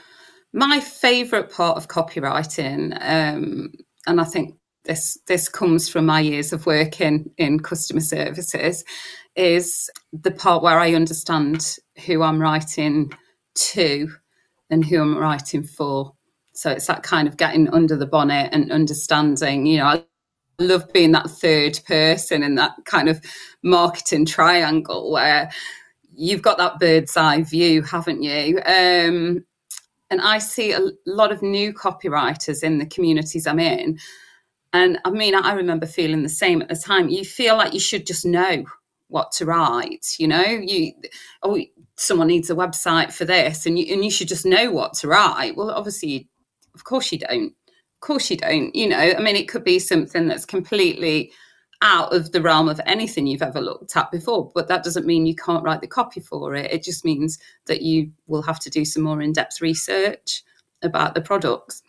my 0.53 0.81
favorite 0.81 1.51
part 1.51 1.79
of 1.79 1.89
copywriting, 1.89 2.93
um, 3.01 3.73
and 4.07 4.21
I 4.21 4.25
think 4.25 4.57
this 4.85 5.19
this 5.27 5.49
comes 5.49 5.89
from 5.89 6.07
my 6.07 6.21
years 6.21 6.53
of 6.53 6.67
working 6.67 7.31
in 7.39 7.61
customer 7.61 8.01
services, 8.01 8.85
is 9.37 9.91
the 10.13 10.31
part 10.31 10.63
where 10.63 10.79
I 10.79 10.95
understand 10.95 11.77
who 12.07 12.23
I'm 12.23 12.41
writing 12.41 13.13
to 13.55 14.09
and 14.71 14.85
who 14.85 15.01
I'm 15.01 15.17
writing 15.19 15.65
for. 15.65 16.15
So 16.53 16.71
it's 16.71 16.87
that 16.87 17.03
kind 17.03 17.27
of 17.27 17.37
getting 17.37 17.69
under 17.71 17.97
the 17.97 18.07
bonnet 18.07 18.51
and 18.53 18.71
understanding, 18.71 19.67
you 19.67 19.79
know, 19.79 19.87
I 19.87 20.05
love 20.61 20.93
being 20.93 21.13
that 21.13 21.31
third 21.31 21.81
person 21.87 22.43
in 22.43 22.55
that 22.57 22.73
kind 22.85 23.09
of 23.09 23.21
marketing 23.63 24.25
triangle 24.25 25.11
where 25.11 25.51
you've 26.15 26.43
got 26.43 26.59
that 26.59 26.79
bird's 26.79 27.17
eye 27.17 27.43
view, 27.43 27.83
haven't 27.83 28.23
you? 28.23 28.59
Um, 28.59 29.45
and 30.11 30.21
I 30.21 30.39
see 30.39 30.73
a 30.73 30.81
lot 31.07 31.33
of 31.33 31.43
new 31.43 31.73
copywriters 31.73 32.63
in 32.63 32.79
the 32.79 32.87
communities 32.87 33.47
I'm 33.47 33.59
in. 33.59 33.99
And 34.75 34.99
I 35.05 35.11
mean, 35.11 35.37
I 35.37 35.53
remember 35.53 35.87
feeling 35.87 36.25
the 36.25 36.29
same 36.29 36.61
at 36.61 36.69
the 36.69 36.75
time. 36.77 37.09
You 37.09 37.25
feel 37.25 37.57
like 37.57 37.73
you 37.73 37.81
should 37.81 38.07
just 38.07 38.27
know 38.27 38.65
what 39.07 39.31
to 39.33 39.47
write, 39.47 40.17
you 40.19 40.27
know? 40.27 40.43
You 40.43 40.93
oh 41.43 41.59
someone 41.97 42.27
needs 42.27 42.51
a 42.51 42.57
website 42.57 43.13
for 43.13 43.25
this 43.25 43.67
and 43.67 43.79
you 43.79 43.95
and 43.95 44.05
you 44.05 44.11
should 44.11 44.27
just 44.29 44.45
know 44.45 44.73
what 44.73 44.95
to 44.95 45.09
write. 45.09 45.57
Well, 45.57 45.71
obviously 45.71 46.29
of 46.75 46.83
course 46.83 47.13
you 47.13 47.21
don't. 47.21 47.55
Of 47.73 48.01
course 48.01 48.31
you 48.31 48.37
don't, 48.37 48.75
you 48.75 48.89
know. 48.89 48.99
I 48.99 49.21
mean, 49.21 49.37
it 49.37 49.49
could 49.49 49.65
be 49.65 49.79
something 49.79 50.27
that's 50.27 50.45
completely 50.45 51.33
out 51.81 52.13
of 52.13 52.33
the 52.33 52.43
realm 52.43 52.69
of 52.69 52.81
anything 52.85 53.29
you've 53.29 53.43
ever 53.43 53.61
looked 53.61 53.97
at 53.97 54.11
before. 54.11 54.51
But 54.55 54.67
that 54.69 54.83
doesn't 54.83 55.07
mean 55.07 55.25
you 55.25 55.37
can't 55.37 55.65
write 55.65 55.83
the 55.83 55.87
copy 55.87 56.21
for 56.21 56.55
it. 56.57 56.73
It 56.73 56.83
just 56.83 57.05
means 57.05 57.39
that 57.67 57.83
you 57.83 58.11
will 58.27 58.43
have 58.43 58.59
to 58.61 58.71
do 58.71 58.85
some 58.85 59.05
more 59.05 59.23
in 59.23 59.33
depth 59.33 59.61
research 59.61 60.43
about 60.83 61.15
the 61.15 61.21
products. 61.21 61.83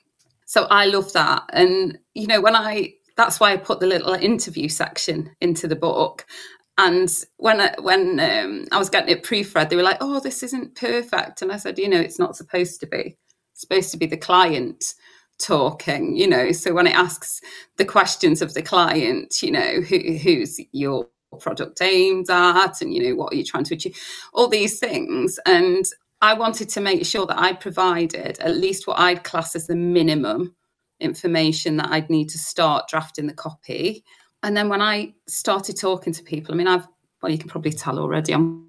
So 0.46 0.66
I 0.66 0.86
love 0.88 1.14
that. 1.14 1.44
And, 1.54 1.98
you 2.14 2.28
know, 2.28 2.42
when 2.42 2.56
I, 2.56 2.94
that's 3.18 3.40
why 3.40 3.54
I 3.54 3.58
put 3.58 3.80
the 3.80 3.88
little 3.88 4.14
interview 4.14 4.70
section 4.70 5.32
into 5.42 5.68
the 5.68 5.75
book. 5.75 6.25
And 6.78 7.10
when 7.38 7.62
I, 7.62 7.75
when 7.82 8.20
um, 8.20 8.66
I 8.72 8.78
was 8.78 8.90
getting 8.90 9.16
it 9.16 9.24
proofread, 9.24 9.70
they 9.70 9.78
were 9.78 9.84
like, 9.84 10.00
"Oh, 10.02 10.20
this 10.20 10.44
isn't 10.44 10.75
perfect," 10.75 11.42
and 11.42 11.52
I 11.52 11.58
said, 11.58 11.80
"You 11.80 11.88
know, 11.88 12.00
it's 12.02 12.20
not 12.20 12.36
supposed 12.36 12.82
to 12.82 12.88
be. 12.88 13.18
It's 13.54 13.62
supposed 13.62 13.92
to 13.92 13.98
be 13.98 14.08
the 14.08 14.18
client 14.18 14.94
talking 15.38 16.16
you 16.16 16.28
know 16.28 16.52
so 16.52 16.74
when 16.74 16.88
it 16.88 16.96
asks 16.96 17.42
the 17.78 17.86
questions 17.86 18.42
of 18.42 18.54
the 18.54 18.62
client 18.62 19.42
you 19.44 19.52
know 19.52 19.82
who, 19.82 19.98
who's 20.18 20.60
your 20.72 21.08
product 21.40 21.82
aimed 21.82 22.30
at 22.30 22.82
and 22.82 22.94
you 22.94 23.04
know 23.04 23.16
what 23.16 23.34
are 23.34 23.36
you 23.36 23.44
trying 23.44 23.66
to 23.66 23.74
achieve 23.75 23.98
all 24.34 24.48
these 24.48 24.80
things 24.80 25.38
and 25.46 25.86
i 26.22 26.34
wanted 26.34 26.69
to 26.69 26.81
make 26.81 27.05
sure 27.05 27.25
that 27.25 27.39
i 27.39 27.53
provided 27.53 28.39
at 28.39 28.57
least 28.57 28.88
what 28.88 29.00
i'd 29.00 29.24
class 29.24 29.55
as 29.55 29.67
the 29.67 29.75
minimum 29.75 30.55
information 31.00 31.77
that 31.77 31.89
i'd 31.91 32.10
need 32.10 32.29
to 32.29 32.38
start 32.38 32.88
drafting 32.88 33.27
the 33.27 33.34
copy. 33.34 34.03
And 34.43 34.55
then 34.55 34.69
when 34.69 34.81
i 34.81 35.13
started 35.27 35.77
talking 35.77 36.13
to 36.13 36.24
people 36.24 36.53
i 36.53 36.57
mean 36.57 36.67
i've 36.67 36.88
well 37.22 37.31
you 37.31 37.38
can 37.38 37.50
probably 37.50 37.72
tell 37.72 38.00
already 38.00 38.34
i'm 38.34 38.67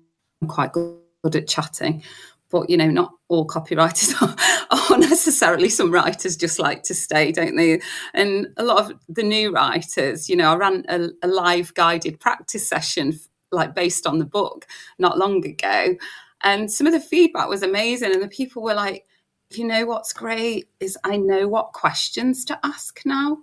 quite 0.48 0.72
good 0.72 1.36
at 1.36 1.48
chatting 1.48 2.02
but 2.50 2.70
you 2.70 2.76
know 2.76 2.90
not 2.90 3.12
all 3.28 3.46
copywriters 3.46 4.14
are, 4.70 4.94
are, 4.94 4.98
necessarily 4.98 5.68
some 5.68 5.90
writers 5.90 6.36
just 6.36 6.58
like 6.58 6.82
to 6.82 6.94
stay 6.94 7.32
don't 7.32 7.56
they? 7.56 7.80
And 8.14 8.48
a 8.56 8.64
lot 8.64 8.90
of 8.90 8.98
the 9.08 9.22
new 9.22 9.52
writers 9.52 10.28
you 10.28 10.36
know 10.36 10.52
i 10.52 10.56
ran 10.56 10.84
a, 10.88 11.08
a 11.22 11.28
live 11.28 11.74
guided 11.74 12.20
practice 12.20 12.66
session 12.66 13.18
like 13.52 13.74
based 13.74 14.06
on 14.06 14.18
the 14.18 14.24
book 14.24 14.66
not 14.98 15.18
long 15.18 15.44
ago 15.44 15.94
and 16.42 16.70
some 16.70 16.86
of 16.86 16.92
the 16.92 17.00
feedback 17.00 17.48
was 17.48 17.62
amazing 17.62 18.12
and 18.12 18.22
the 18.22 18.28
people 18.28 18.62
were 18.62 18.74
like 18.74 19.06
you 19.50 19.64
know 19.64 19.86
what's 19.86 20.12
great 20.12 20.68
is 20.80 20.98
i 21.04 21.16
know 21.16 21.46
what 21.46 21.72
questions 21.72 22.44
to 22.44 22.58
ask 22.64 23.00
now 23.04 23.38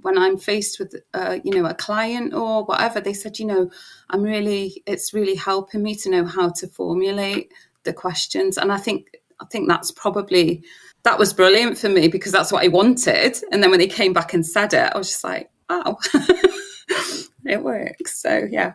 when 0.00 0.16
i'm 0.16 0.36
faced 0.36 0.78
with 0.78 0.94
uh, 1.12 1.38
you 1.44 1.52
know 1.52 1.66
a 1.66 1.74
client 1.74 2.32
or 2.32 2.64
whatever 2.64 3.00
they 3.00 3.12
said 3.12 3.38
you 3.38 3.46
know 3.46 3.70
i'm 4.10 4.22
really 4.22 4.82
it's 4.86 5.12
really 5.12 5.34
helping 5.34 5.82
me 5.82 5.94
to 5.94 6.10
know 6.10 6.24
how 6.24 6.48
to 6.48 6.66
formulate 6.68 7.52
the 7.84 7.92
questions. 7.92 8.58
And 8.58 8.72
I 8.72 8.78
think 8.78 9.16
I 9.40 9.46
think 9.46 9.68
that's 9.68 9.92
probably 9.92 10.64
that 11.04 11.18
was 11.18 11.32
brilliant 11.32 11.78
for 11.78 11.88
me 11.88 12.08
because 12.08 12.32
that's 12.32 12.50
what 12.50 12.64
I 12.64 12.68
wanted. 12.68 13.36
And 13.52 13.62
then 13.62 13.70
when 13.70 13.78
they 13.78 13.86
came 13.86 14.12
back 14.12 14.34
and 14.34 14.44
said 14.44 14.72
it, 14.74 14.92
I 14.94 14.98
was 14.98 15.08
just 15.08 15.24
like, 15.24 15.50
oh, 15.68 15.96
it 17.44 17.62
works. 17.62 18.20
So 18.20 18.46
yeah. 18.50 18.74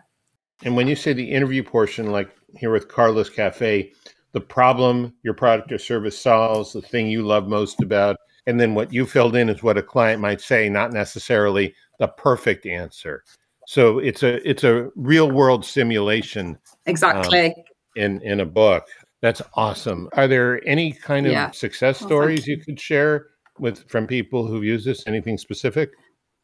And 0.62 0.76
when 0.76 0.88
you 0.88 0.96
say 0.96 1.12
the 1.12 1.30
interview 1.30 1.62
portion, 1.62 2.10
like 2.10 2.30
here 2.56 2.72
with 2.72 2.88
Carlos 2.88 3.30
Cafe, 3.30 3.92
the 4.32 4.40
problem 4.40 5.14
your 5.22 5.34
product 5.34 5.72
or 5.72 5.78
service 5.78 6.18
solves, 6.18 6.72
the 6.72 6.82
thing 6.82 7.08
you 7.08 7.22
love 7.22 7.48
most 7.48 7.82
about, 7.82 8.16
and 8.46 8.60
then 8.60 8.74
what 8.74 8.92
you 8.92 9.06
filled 9.06 9.36
in 9.36 9.48
is 9.48 9.62
what 9.62 9.78
a 9.78 9.82
client 9.82 10.20
might 10.20 10.40
say, 10.40 10.68
not 10.68 10.92
necessarily 10.92 11.74
the 11.98 12.08
perfect 12.08 12.66
answer. 12.66 13.24
So 13.66 13.98
it's 13.98 14.22
a 14.22 14.48
it's 14.48 14.64
a 14.64 14.90
real 14.96 15.30
world 15.30 15.64
simulation. 15.64 16.58
Exactly. 16.86 17.46
Um, 17.46 17.54
in 17.96 18.20
in 18.22 18.40
a 18.40 18.46
book. 18.46 18.86
That's 19.22 19.42
awesome. 19.54 20.08
Are 20.14 20.26
there 20.26 20.66
any 20.66 20.92
kind 20.92 21.26
of 21.26 21.32
yeah. 21.32 21.50
success 21.50 22.00
stories 22.00 22.46
you. 22.46 22.56
you 22.56 22.62
could 22.62 22.80
share 22.80 23.26
with 23.58 23.88
from 23.88 24.06
people 24.06 24.46
who've 24.46 24.64
used 24.64 24.86
this? 24.86 25.06
Anything 25.06 25.36
specific? 25.36 25.90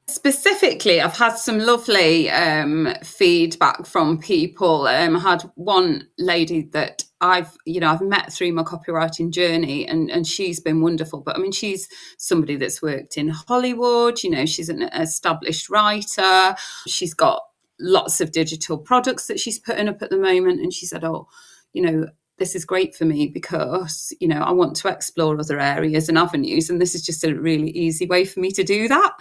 Specifically, 0.08 1.00
I've 1.00 1.16
had 1.16 1.34
some 1.34 1.58
lovely 1.58 2.30
um, 2.30 2.94
feedback 3.02 3.86
from 3.86 4.18
people. 4.18 4.86
Um, 4.86 5.16
I 5.16 5.18
had 5.18 5.42
one 5.56 6.06
lady 6.16 6.62
that 6.72 7.02
I've, 7.20 7.56
you 7.64 7.80
know, 7.80 7.90
I've 7.90 8.02
met 8.02 8.32
through 8.32 8.52
my 8.52 8.62
copywriting 8.62 9.32
journey, 9.32 9.84
and 9.84 10.08
and 10.08 10.24
she's 10.24 10.60
been 10.60 10.80
wonderful. 10.80 11.22
But 11.22 11.34
I 11.34 11.40
mean, 11.40 11.50
she's 11.50 11.88
somebody 12.18 12.54
that's 12.54 12.80
worked 12.80 13.16
in 13.16 13.30
Hollywood. 13.30 14.22
You 14.22 14.30
know, 14.30 14.46
she's 14.46 14.68
an 14.68 14.82
established 14.82 15.68
writer. 15.68 16.54
She's 16.86 17.14
got 17.14 17.42
lots 17.80 18.20
of 18.20 18.30
digital 18.30 18.78
products 18.78 19.26
that 19.26 19.40
she's 19.40 19.58
putting 19.58 19.88
up 19.88 20.02
at 20.02 20.10
the 20.10 20.18
moment, 20.18 20.60
and 20.60 20.72
she 20.72 20.86
said, 20.86 21.02
"Oh, 21.02 21.26
you 21.72 21.82
know, 21.82 22.06
this 22.38 22.54
is 22.54 22.64
great 22.64 22.94
for 22.94 23.04
me 23.04 23.28
because 23.28 24.12
you 24.20 24.28
know 24.28 24.40
I 24.40 24.52
want 24.52 24.76
to 24.76 24.88
explore 24.88 25.38
other 25.38 25.58
areas 25.58 26.08
and 26.08 26.18
avenues, 26.18 26.68
and 26.70 26.80
this 26.80 26.94
is 26.94 27.02
just 27.02 27.24
a 27.24 27.34
really 27.34 27.70
easy 27.70 28.06
way 28.06 28.24
for 28.24 28.40
me 28.40 28.50
to 28.52 28.64
do 28.64 28.88
that. 28.88 29.12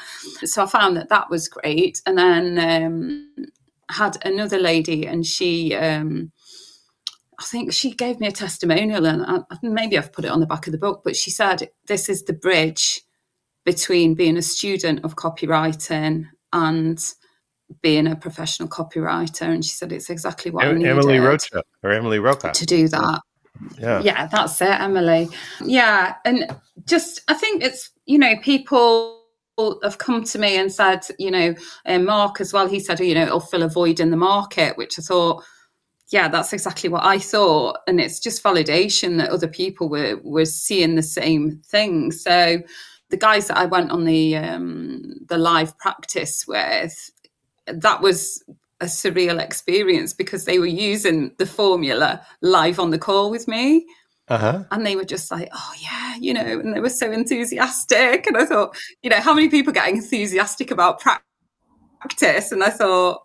So 0.44 0.64
I 0.64 0.68
found 0.68 0.98
that 0.98 1.10
that 1.10 1.30
was 1.30 1.48
great, 1.48 2.02
and 2.06 2.18
then 2.18 2.60
um, 2.60 3.48
had 3.90 4.18
another 4.26 4.60
lady, 4.60 5.06
and 5.08 5.26
she. 5.26 5.76
Um, 5.76 6.32
I 7.38 7.44
think 7.44 7.74
she 7.74 7.92
gave 7.92 8.22
me 8.22 8.28
a 8.28 8.32
testimonial, 8.32 9.06
and 9.06 9.26
I, 9.26 9.40
maybe 9.62 9.98
I've 9.98 10.14
put 10.14 10.24
it 10.24 10.32
on 10.32 10.40
the 10.40 10.46
back 10.46 10.68
of 10.68 10.72
the 10.72 10.78
book. 10.78 11.02
But 11.04 11.18
she 11.18 11.32
said 11.32 11.70
this 11.86 12.08
is 12.08 12.24
the 12.24 12.34
bridge 12.34 13.02
between 13.66 14.14
being 14.14 14.38
a 14.38 14.42
student 14.42 15.04
of 15.04 15.16
copywriting 15.16 16.28
and 16.54 17.14
being 17.82 18.08
a 18.08 18.16
professional 18.16 18.70
copywriter, 18.70 19.44
and 19.44 19.64
she 19.64 19.72
said 19.72 19.92
it's 19.92 20.10
exactly 20.10 20.52
what 20.52 20.66
em- 20.66 20.72
I 20.72 20.74
needed. 20.78 20.90
Emily 20.92 21.20
Rocha 21.20 21.64
or 21.84 21.92
Emily 21.92 22.20
Roca 22.20 22.52
to 22.52 22.66
do 22.66 22.88
that. 22.90 23.22
Yeah, 23.80 24.02
yeah, 24.02 24.28
that's 24.28 24.62
it, 24.62 24.80
Emily. 24.82 25.30
Yeah, 25.64 26.16
and 26.26 26.56
just 26.86 27.22
I 27.28 27.34
think 27.34 27.64
it's 27.64 27.92
you 28.06 28.20
know 28.20 28.36
people 28.42 29.22
have 29.84 29.98
come 29.98 30.24
to 30.26 30.38
me 30.38 30.58
and 30.58 30.72
said 30.72 31.06
you 31.18 31.32
know 31.32 31.56
and 31.86 32.06
Mark 32.06 32.42
as 32.42 32.54
well. 32.54 32.68
He 32.68 32.80
said 32.80 33.00
you 33.00 33.16
know 33.16 33.24
it'll 33.24 33.40
fill 33.40 33.64
a 33.64 33.70
void 33.70 34.00
in 34.00 34.12
the 34.12 34.18
market, 34.18 34.78
which 34.78 35.00
I 35.00 35.02
thought 35.02 35.44
yeah, 36.10 36.28
that's 36.28 36.54
exactly 36.54 36.90
what 36.90 37.04
I 37.04 37.18
thought. 37.18 37.80
And 37.88 38.00
it's 38.00 38.20
just 38.20 38.44
validation 38.44 39.18
that 39.18 39.32
other 39.32 39.48
people 39.48 39.90
were 39.90 40.20
were 40.24 40.46
seeing 40.46 40.96
the 40.96 41.04
same 41.04 41.62
thing. 41.66 42.12
So 42.12 42.60
the 43.10 43.18
guys 43.18 43.48
that 43.48 43.58
I 43.58 43.66
went 43.66 43.92
on 43.92 44.06
the 44.06 44.38
um, 44.38 45.16
the 45.28 45.38
live 45.38 45.78
practice 45.78 46.46
with, 46.48 47.12
that 47.68 48.02
was 48.02 48.44
a 48.82 48.86
surreal 48.86 49.40
experience 49.40 50.14
because 50.14 50.46
they 50.46 50.60
were 50.60 50.66
using 50.66 51.32
the 51.38 51.46
formula 51.46 52.26
live 52.42 52.80
on 52.80 52.92
the 52.92 53.00
call 53.00 53.32
with 53.32 53.48
me. 53.48 53.86
Uh-huh. 54.28 54.64
And 54.72 54.86
they 54.86 54.96
were 54.96 55.06
just 55.06 55.30
like, 55.30 55.50
oh, 55.54 55.74
yeah, 55.80 56.16
you 56.20 56.34
know, 56.34 56.60
and 56.60 56.76
they 56.76 56.80
were 56.80 56.90
so 56.90 57.12
enthusiastic. 57.12 58.26
And 58.26 58.38
I 58.38 58.46
thought, 58.46 58.76
you 59.04 59.10
know, 59.10 59.22
how 59.22 59.34
many 59.34 59.50
people 59.50 59.72
get 59.72 59.88
enthusiastic 59.88 60.72
about 60.72 61.00
practice? 61.00 62.52
And 62.52 62.64
I 62.64 62.72
thought, 62.72 63.22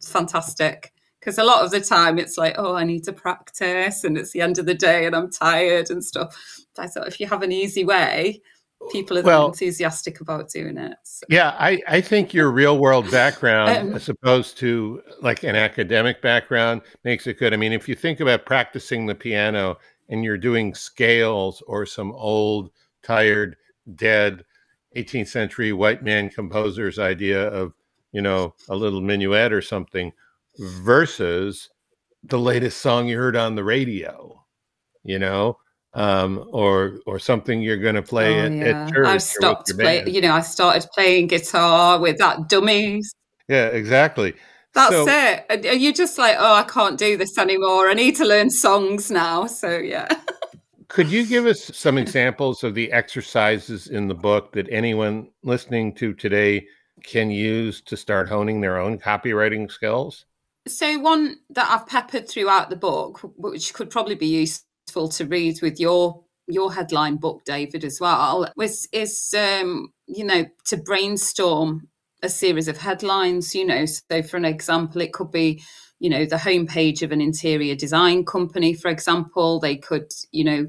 fantastic. 0.00 0.92
Because 1.18 1.38
a 1.38 1.44
lot 1.44 1.64
of 1.64 1.70
the 1.70 1.80
time 1.80 2.18
it's 2.18 2.38
like, 2.38 2.54
oh, 2.58 2.74
I 2.74 2.84
need 2.84 3.02
to 3.04 3.12
practice 3.12 4.04
and 4.04 4.16
it's 4.16 4.32
the 4.32 4.42
end 4.42 4.58
of 4.58 4.66
the 4.66 4.74
day 4.74 5.06
and 5.06 5.16
I'm 5.16 5.30
tired 5.30 5.90
and 5.90 6.04
stuff. 6.04 6.36
I 6.78 6.86
thought 6.86 7.08
if 7.08 7.18
you 7.18 7.26
have 7.26 7.42
an 7.42 7.50
easy 7.50 7.84
way, 7.84 8.42
people 8.90 9.18
are 9.18 9.22
well, 9.22 9.46
enthusiastic 9.46 10.20
about 10.20 10.48
doing 10.50 10.76
it. 10.76 10.96
So. 11.04 11.26
Yeah, 11.28 11.56
I, 11.58 11.82
I 11.88 12.00
think 12.00 12.34
your 12.34 12.50
real 12.50 12.78
world 12.78 13.10
background, 13.10 13.88
um, 13.90 13.94
as 13.94 14.08
opposed 14.08 14.58
to 14.58 15.02
like 15.20 15.42
an 15.42 15.56
academic 15.56 16.22
background, 16.22 16.82
makes 17.04 17.26
it 17.26 17.38
good. 17.38 17.52
I 17.52 17.56
mean, 17.56 17.72
if 17.72 17.88
you 17.88 17.94
think 17.94 18.20
about 18.20 18.46
practicing 18.46 19.06
the 19.06 19.14
piano 19.14 19.78
and 20.08 20.24
you're 20.24 20.38
doing 20.38 20.74
scales 20.74 21.62
or 21.66 21.86
some 21.86 22.12
old, 22.12 22.70
tired, 23.02 23.56
dead 23.94 24.44
18th 24.96 25.28
century 25.28 25.72
white 25.72 26.02
man 26.02 26.30
composer's 26.30 26.98
idea 26.98 27.48
of, 27.48 27.74
you 28.12 28.22
know, 28.22 28.54
a 28.68 28.76
little 28.76 29.00
minuet 29.00 29.52
or 29.52 29.60
something 29.60 30.12
versus 30.58 31.70
the 32.22 32.38
latest 32.38 32.80
song 32.80 33.06
you 33.06 33.18
heard 33.18 33.36
on 33.36 33.54
the 33.54 33.64
radio, 33.64 34.42
you 35.02 35.18
know, 35.18 35.58
um, 35.94 36.44
or 36.50 36.98
or 37.06 37.18
something 37.18 37.62
you're 37.62 37.78
going 37.78 37.94
to 37.94 38.02
play 38.02 38.40
oh, 38.40 38.46
at, 38.46 38.52
yeah. 38.52 38.84
at, 38.84 38.92
church. 38.92 39.06
I've 39.06 39.22
stopped 39.22 39.70
playing. 39.78 40.12
You 40.12 40.20
know, 40.20 40.32
I 40.32 40.40
started 40.40 40.88
playing 40.92 41.28
guitar 41.28 41.98
with 41.98 42.18
that 42.18 42.48
dummies. 42.48 43.14
Yeah, 43.48 43.66
exactly. 43.66 44.34
That's 44.74 44.90
so, 44.90 45.06
it. 45.06 45.46
And 45.66 45.80
you're 45.80 45.92
just 45.92 46.18
like, 46.18 46.36
oh, 46.38 46.54
I 46.54 46.64
can't 46.64 46.98
do 46.98 47.16
this 47.16 47.38
anymore. 47.38 47.88
I 47.88 47.94
need 47.94 48.16
to 48.16 48.24
learn 48.24 48.50
songs 48.50 49.10
now. 49.10 49.46
So 49.46 49.78
yeah. 49.78 50.08
Could 50.88 51.08
you 51.08 51.26
give 51.26 51.46
us 51.46 51.64
some 51.76 51.96
examples 51.96 52.64
of 52.64 52.74
the 52.74 52.92
exercises 52.92 53.86
in 53.86 54.08
the 54.08 54.14
book 54.14 54.52
that 54.52 54.68
anyone 54.70 55.28
listening 55.42 55.94
to 55.94 56.12
today 56.12 56.66
can 57.02 57.30
use 57.30 57.80
to 57.82 57.96
start 57.96 58.28
honing 58.28 58.60
their 58.60 58.78
own 58.78 58.98
copywriting 58.98 59.70
skills? 59.70 60.24
So, 60.66 60.98
one 60.98 61.36
that 61.50 61.70
I've 61.70 61.86
peppered 61.86 62.26
throughout 62.26 62.70
the 62.70 62.76
book, 62.76 63.20
which 63.36 63.74
could 63.74 63.90
probably 63.90 64.14
be 64.14 64.28
useful 64.28 64.66
to 64.86 65.26
read 65.26 65.60
with 65.62 65.80
your 65.80 66.22
your 66.46 66.72
headline 66.72 67.16
book, 67.16 67.42
David, 67.44 67.84
as 67.84 68.00
well, 68.00 68.50
was 68.56 68.86
is 68.92 69.34
um, 69.36 69.92
you 70.06 70.24
know 70.24 70.46
to 70.66 70.76
brainstorm 70.76 71.88
a 72.22 72.28
series 72.28 72.68
of 72.68 72.78
headlines. 72.78 73.54
You 73.54 73.66
know, 73.66 73.84
so 73.86 74.22
for 74.22 74.36
an 74.36 74.44
example, 74.44 75.00
it 75.00 75.12
could 75.12 75.30
be 75.30 75.62
you 75.98 76.10
know 76.10 76.24
the 76.24 76.36
homepage 76.36 77.02
of 77.02 77.12
an 77.12 77.20
interior 77.20 77.74
design 77.74 78.24
company, 78.24 78.74
for 78.74 78.88
example. 78.88 79.58
They 79.58 79.76
could 79.76 80.12
you 80.32 80.44
know 80.44 80.66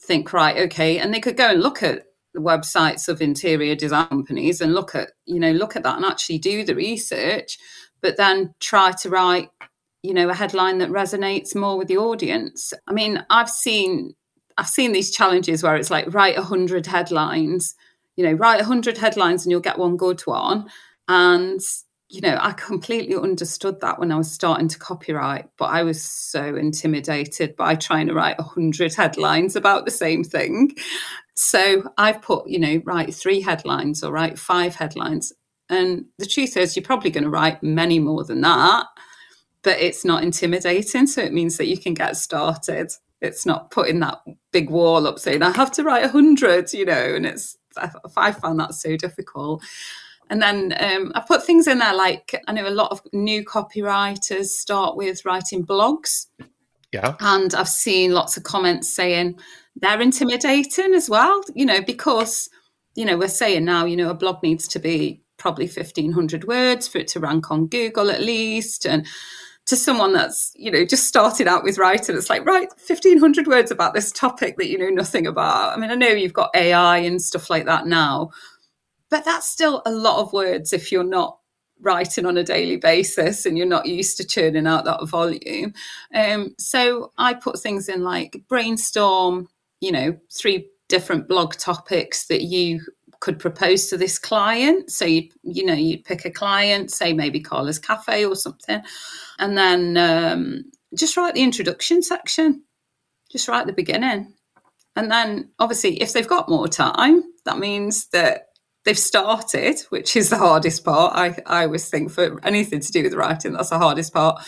think 0.00 0.32
right, 0.32 0.56
okay, 0.56 0.98
and 0.98 1.12
they 1.12 1.20
could 1.20 1.36
go 1.36 1.50
and 1.50 1.62
look 1.62 1.82
at 1.82 2.04
the 2.34 2.40
websites 2.40 3.08
of 3.08 3.22
interior 3.22 3.74
design 3.74 4.08
companies 4.08 4.60
and 4.60 4.74
look 4.74 4.94
at 4.94 5.12
you 5.26 5.40
know 5.40 5.52
look 5.52 5.76
at 5.76 5.82
that 5.82 5.96
and 5.96 6.04
actually 6.04 6.38
do 6.38 6.62
the 6.62 6.74
research 6.74 7.58
but 8.00 8.16
then 8.16 8.54
try 8.60 8.92
to 8.92 9.08
write 9.08 9.48
you 10.02 10.14
know 10.14 10.28
a 10.28 10.34
headline 10.34 10.78
that 10.78 10.90
resonates 10.90 11.54
more 11.54 11.76
with 11.76 11.88
the 11.88 11.98
audience. 11.98 12.72
I 12.86 12.92
mean 12.92 13.24
i've 13.30 13.50
seen 13.50 14.14
i've 14.56 14.68
seen 14.68 14.92
these 14.92 15.10
challenges 15.10 15.62
where 15.62 15.76
it's 15.76 15.90
like 15.90 16.12
write 16.14 16.36
100 16.36 16.86
headlines 16.86 17.74
you 18.16 18.24
know 18.24 18.32
write 18.32 18.60
100 18.60 18.98
headlines 18.98 19.44
and 19.44 19.50
you'll 19.50 19.60
get 19.60 19.78
one 19.78 19.96
good 19.96 20.20
one. 20.22 20.68
And 21.08 21.60
you 22.10 22.20
know 22.20 22.38
i 22.40 22.52
completely 22.52 23.16
understood 23.16 23.80
that 23.80 23.98
when 23.98 24.10
i 24.10 24.16
was 24.16 24.30
starting 24.30 24.68
to 24.68 24.78
copyright 24.78 25.46
but 25.58 25.66
i 25.66 25.82
was 25.82 26.02
so 26.02 26.56
intimidated 26.56 27.54
by 27.54 27.74
trying 27.74 28.06
to 28.06 28.14
write 28.14 28.38
100 28.38 28.94
headlines 28.94 29.56
about 29.56 29.84
the 29.84 29.90
same 29.90 30.24
thing. 30.24 30.74
So 31.34 31.82
i've 31.98 32.22
put 32.22 32.48
you 32.48 32.58
know 32.58 32.80
write 32.84 33.14
three 33.14 33.40
headlines 33.40 34.02
or 34.02 34.12
write 34.12 34.38
five 34.38 34.74
headlines. 34.76 35.32
And 35.70 36.06
the 36.18 36.26
truth 36.26 36.56
is, 36.56 36.76
you're 36.76 36.82
probably 36.84 37.10
going 37.10 37.24
to 37.24 37.30
write 37.30 37.62
many 37.62 37.98
more 37.98 38.24
than 38.24 38.40
that, 38.40 38.86
but 39.62 39.78
it's 39.78 40.04
not 40.04 40.22
intimidating. 40.22 41.06
So 41.06 41.22
it 41.22 41.32
means 41.32 41.56
that 41.56 41.66
you 41.66 41.78
can 41.78 41.94
get 41.94 42.16
started. 42.16 42.92
It's 43.20 43.44
not 43.44 43.70
putting 43.70 44.00
that 44.00 44.18
big 44.52 44.70
wall 44.70 45.06
up 45.06 45.18
saying, 45.18 45.42
I 45.42 45.50
have 45.50 45.72
to 45.72 45.84
write 45.84 46.02
100, 46.02 46.72
you 46.72 46.84
know, 46.84 47.14
and 47.14 47.26
it's, 47.26 47.56
I 48.16 48.32
found 48.32 48.60
that 48.60 48.74
so 48.74 48.96
difficult. 48.96 49.62
And 50.30 50.42
then 50.42 50.74
um, 50.78 51.12
I 51.14 51.20
put 51.20 51.44
things 51.44 51.66
in 51.66 51.78
there 51.78 51.94
like 51.94 52.40
I 52.46 52.52
know 52.52 52.68
a 52.68 52.70
lot 52.70 52.90
of 52.90 53.00
new 53.12 53.44
copywriters 53.44 54.46
start 54.46 54.96
with 54.96 55.24
writing 55.24 55.64
blogs. 55.64 56.26
Yeah. 56.92 57.16
And 57.20 57.54
I've 57.54 57.68
seen 57.68 58.12
lots 58.12 58.36
of 58.36 58.42
comments 58.42 58.92
saying 58.92 59.38
they're 59.76 60.00
intimidating 60.00 60.94
as 60.94 61.08
well, 61.08 61.42
you 61.54 61.66
know, 61.66 61.82
because, 61.82 62.48
you 62.94 63.04
know, 63.04 63.16
we're 63.16 63.28
saying 63.28 63.64
now, 63.64 63.84
you 63.84 63.96
know, 63.96 64.10
a 64.10 64.14
blog 64.14 64.42
needs 64.42 64.68
to 64.68 64.78
be 64.78 65.22
probably 65.36 65.66
1500 65.66 66.44
words 66.44 66.88
for 66.88 66.98
it 66.98 67.08
to 67.08 67.20
rank 67.20 67.50
on 67.50 67.66
Google 67.66 68.10
at 68.10 68.22
least. 68.22 68.86
And 68.86 69.06
to 69.68 69.76
someone 69.76 70.14
that's, 70.14 70.52
you 70.56 70.70
know, 70.70 70.84
just 70.84 71.06
started 71.06 71.46
out 71.46 71.62
with 71.62 71.76
writing, 71.76 72.16
it's 72.16 72.30
like, 72.30 72.46
write 72.46 72.70
1500 72.86 73.46
words 73.46 73.70
about 73.70 73.92
this 73.92 74.10
topic 74.10 74.56
that 74.56 74.68
you 74.68 74.78
know 74.78 74.88
nothing 74.88 75.26
about. 75.26 75.76
I 75.76 75.80
mean, 75.80 75.90
I 75.90 75.94
know 75.94 76.08
you've 76.08 76.32
got 76.32 76.50
AI 76.54 76.98
and 76.98 77.20
stuff 77.20 77.50
like 77.50 77.66
that 77.66 77.86
now, 77.86 78.30
but 79.10 79.26
that's 79.26 79.46
still 79.46 79.82
a 79.84 79.90
lot 79.90 80.20
of 80.20 80.32
words 80.32 80.72
if 80.72 80.90
you're 80.90 81.04
not 81.04 81.38
writing 81.80 82.24
on 82.24 82.38
a 82.38 82.42
daily 82.42 82.78
basis 82.78 83.44
and 83.44 83.58
you're 83.58 83.66
not 83.66 83.84
used 83.84 84.16
to 84.16 84.26
churning 84.26 84.66
out 84.66 84.86
that 84.86 85.06
volume. 85.06 85.74
Um, 86.14 86.54
so 86.58 87.12
I 87.18 87.34
put 87.34 87.60
things 87.60 87.90
in 87.90 88.02
like 88.02 88.42
brainstorm, 88.48 89.48
you 89.80 89.92
know, 89.92 90.16
three 90.32 90.70
different 90.88 91.28
blog 91.28 91.54
topics 91.56 92.26
that 92.28 92.42
you 92.42 92.80
could 93.20 93.38
propose 93.38 93.88
to 93.88 93.96
this 93.96 94.18
client. 94.18 94.90
So 94.90 95.04
you 95.04 95.28
you 95.42 95.64
know 95.64 95.74
you'd 95.74 96.04
pick 96.04 96.24
a 96.24 96.30
client, 96.30 96.90
say 96.90 97.12
maybe 97.12 97.40
Carla's 97.40 97.78
Cafe 97.78 98.24
or 98.24 98.36
something, 98.36 98.82
and 99.38 99.56
then 99.56 99.96
um, 99.96 100.64
just 100.96 101.16
write 101.16 101.34
the 101.34 101.42
introduction 101.42 102.02
section, 102.02 102.62
just 103.30 103.48
write 103.48 103.66
the 103.66 103.72
beginning, 103.72 104.34
and 104.96 105.10
then 105.10 105.50
obviously 105.58 106.00
if 106.00 106.12
they've 106.12 106.28
got 106.28 106.48
more 106.48 106.68
time, 106.68 107.22
that 107.44 107.58
means 107.58 108.08
that 108.08 108.48
they've 108.84 108.98
started, 108.98 109.80
which 109.90 110.16
is 110.16 110.30
the 110.30 110.38
hardest 110.38 110.84
part. 110.84 111.14
I 111.16 111.36
I 111.46 111.64
always 111.64 111.88
think 111.88 112.10
for 112.10 112.40
anything 112.44 112.80
to 112.80 112.92
do 112.92 113.02
with 113.02 113.14
writing, 113.14 113.52
that's 113.52 113.70
the 113.70 113.78
hardest 113.78 114.12
part. 114.12 114.42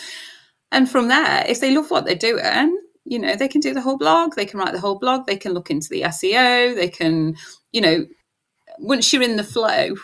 And 0.73 0.89
from 0.89 1.09
there, 1.09 1.45
if 1.49 1.61
they 1.61 1.75
love 1.75 1.91
what 1.91 2.05
they're 2.05 2.15
doing, 2.15 2.79
you 3.05 3.19
know, 3.19 3.35
they 3.35 3.49
can 3.49 3.61
do 3.61 3.75
the 3.75 3.81
whole 3.81 3.99
blog, 3.99 4.35
they 4.35 4.47
can 4.47 4.61
write 4.61 4.73
the 4.73 4.81
whole 4.81 4.99
blog, 4.99 5.27
they 5.27 5.37
can 5.37 5.53
look 5.53 5.71
into 5.71 5.89
the 5.89 6.03
SEO, 6.03 6.75
they 6.77 6.89
can, 6.89 7.35
you 7.73 7.81
know, 7.81 8.07
once 8.81 9.13
you're 9.13 9.23
in 9.23 9.37
the 9.37 9.45
flow, 9.45 9.95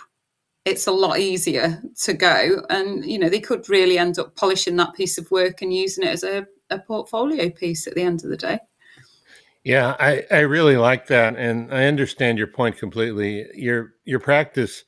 it's 0.64 0.86
a 0.86 0.92
lot 0.92 1.18
easier 1.18 1.82
to 2.02 2.12
go. 2.12 2.62
And, 2.68 3.04
you 3.04 3.18
know, 3.18 3.28
they 3.28 3.40
could 3.40 3.68
really 3.68 3.98
end 3.98 4.18
up 4.18 4.36
polishing 4.36 4.76
that 4.76 4.94
piece 4.94 5.16
of 5.16 5.30
work 5.30 5.62
and 5.62 5.72
using 5.72 6.04
it 6.04 6.10
as 6.10 6.24
a, 6.24 6.46
a 6.70 6.78
portfolio 6.78 7.50
piece 7.50 7.86
at 7.86 7.94
the 7.94 8.02
end 8.02 8.24
of 8.24 8.30
the 8.30 8.36
day. 8.36 8.58
Yeah, 9.64 9.96
I, 9.98 10.24
I 10.30 10.40
really 10.40 10.76
like 10.76 11.06
that. 11.08 11.36
And 11.36 11.72
I 11.74 11.86
understand 11.86 12.38
your 12.38 12.46
point 12.46 12.78
completely. 12.78 13.46
Your 13.54 13.94
your 14.04 14.20
practice 14.20 14.84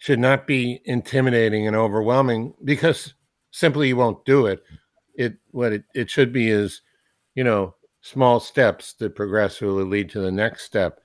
should 0.00 0.20
not 0.20 0.46
be 0.46 0.80
intimidating 0.84 1.66
and 1.66 1.74
overwhelming 1.74 2.54
because 2.62 3.14
simply 3.50 3.88
you 3.88 3.96
won't 3.96 4.24
do 4.24 4.46
it. 4.46 4.62
It 5.16 5.34
what 5.50 5.72
it, 5.72 5.84
it 5.94 6.10
should 6.10 6.32
be 6.32 6.48
is, 6.48 6.80
you 7.34 7.42
know, 7.42 7.74
small 8.02 8.38
steps 8.38 8.94
that 8.94 9.16
progressively 9.16 9.82
lead 9.82 10.10
to 10.10 10.20
the 10.20 10.30
next 10.30 10.64
step 10.64 11.00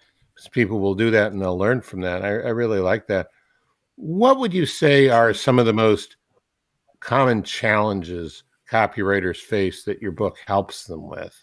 people 0.48 0.80
will 0.80 0.96
do 0.96 1.12
that 1.12 1.32
and 1.32 1.42
they'll 1.42 1.58
learn 1.58 1.82
from 1.82 2.02
that. 2.02 2.24
I, 2.24 2.30
I 2.30 2.50
really 2.50 2.80
like 2.80 3.08
that. 3.08 3.28
What 3.96 4.40
would 4.40 4.54
you 4.54 4.66
say 4.66 5.10
are 5.10 5.34
some 5.34 5.60
of 5.60 5.66
the 5.66 5.74
most 5.74 6.16
common 7.00 7.44
challenges 7.44 8.44
copywriters 8.72 9.38
face 9.38 9.84
that 9.84 10.02
your 10.02 10.12
book 10.12 10.38
helps 10.46 10.86
them 10.86 11.08
with? 11.10 11.36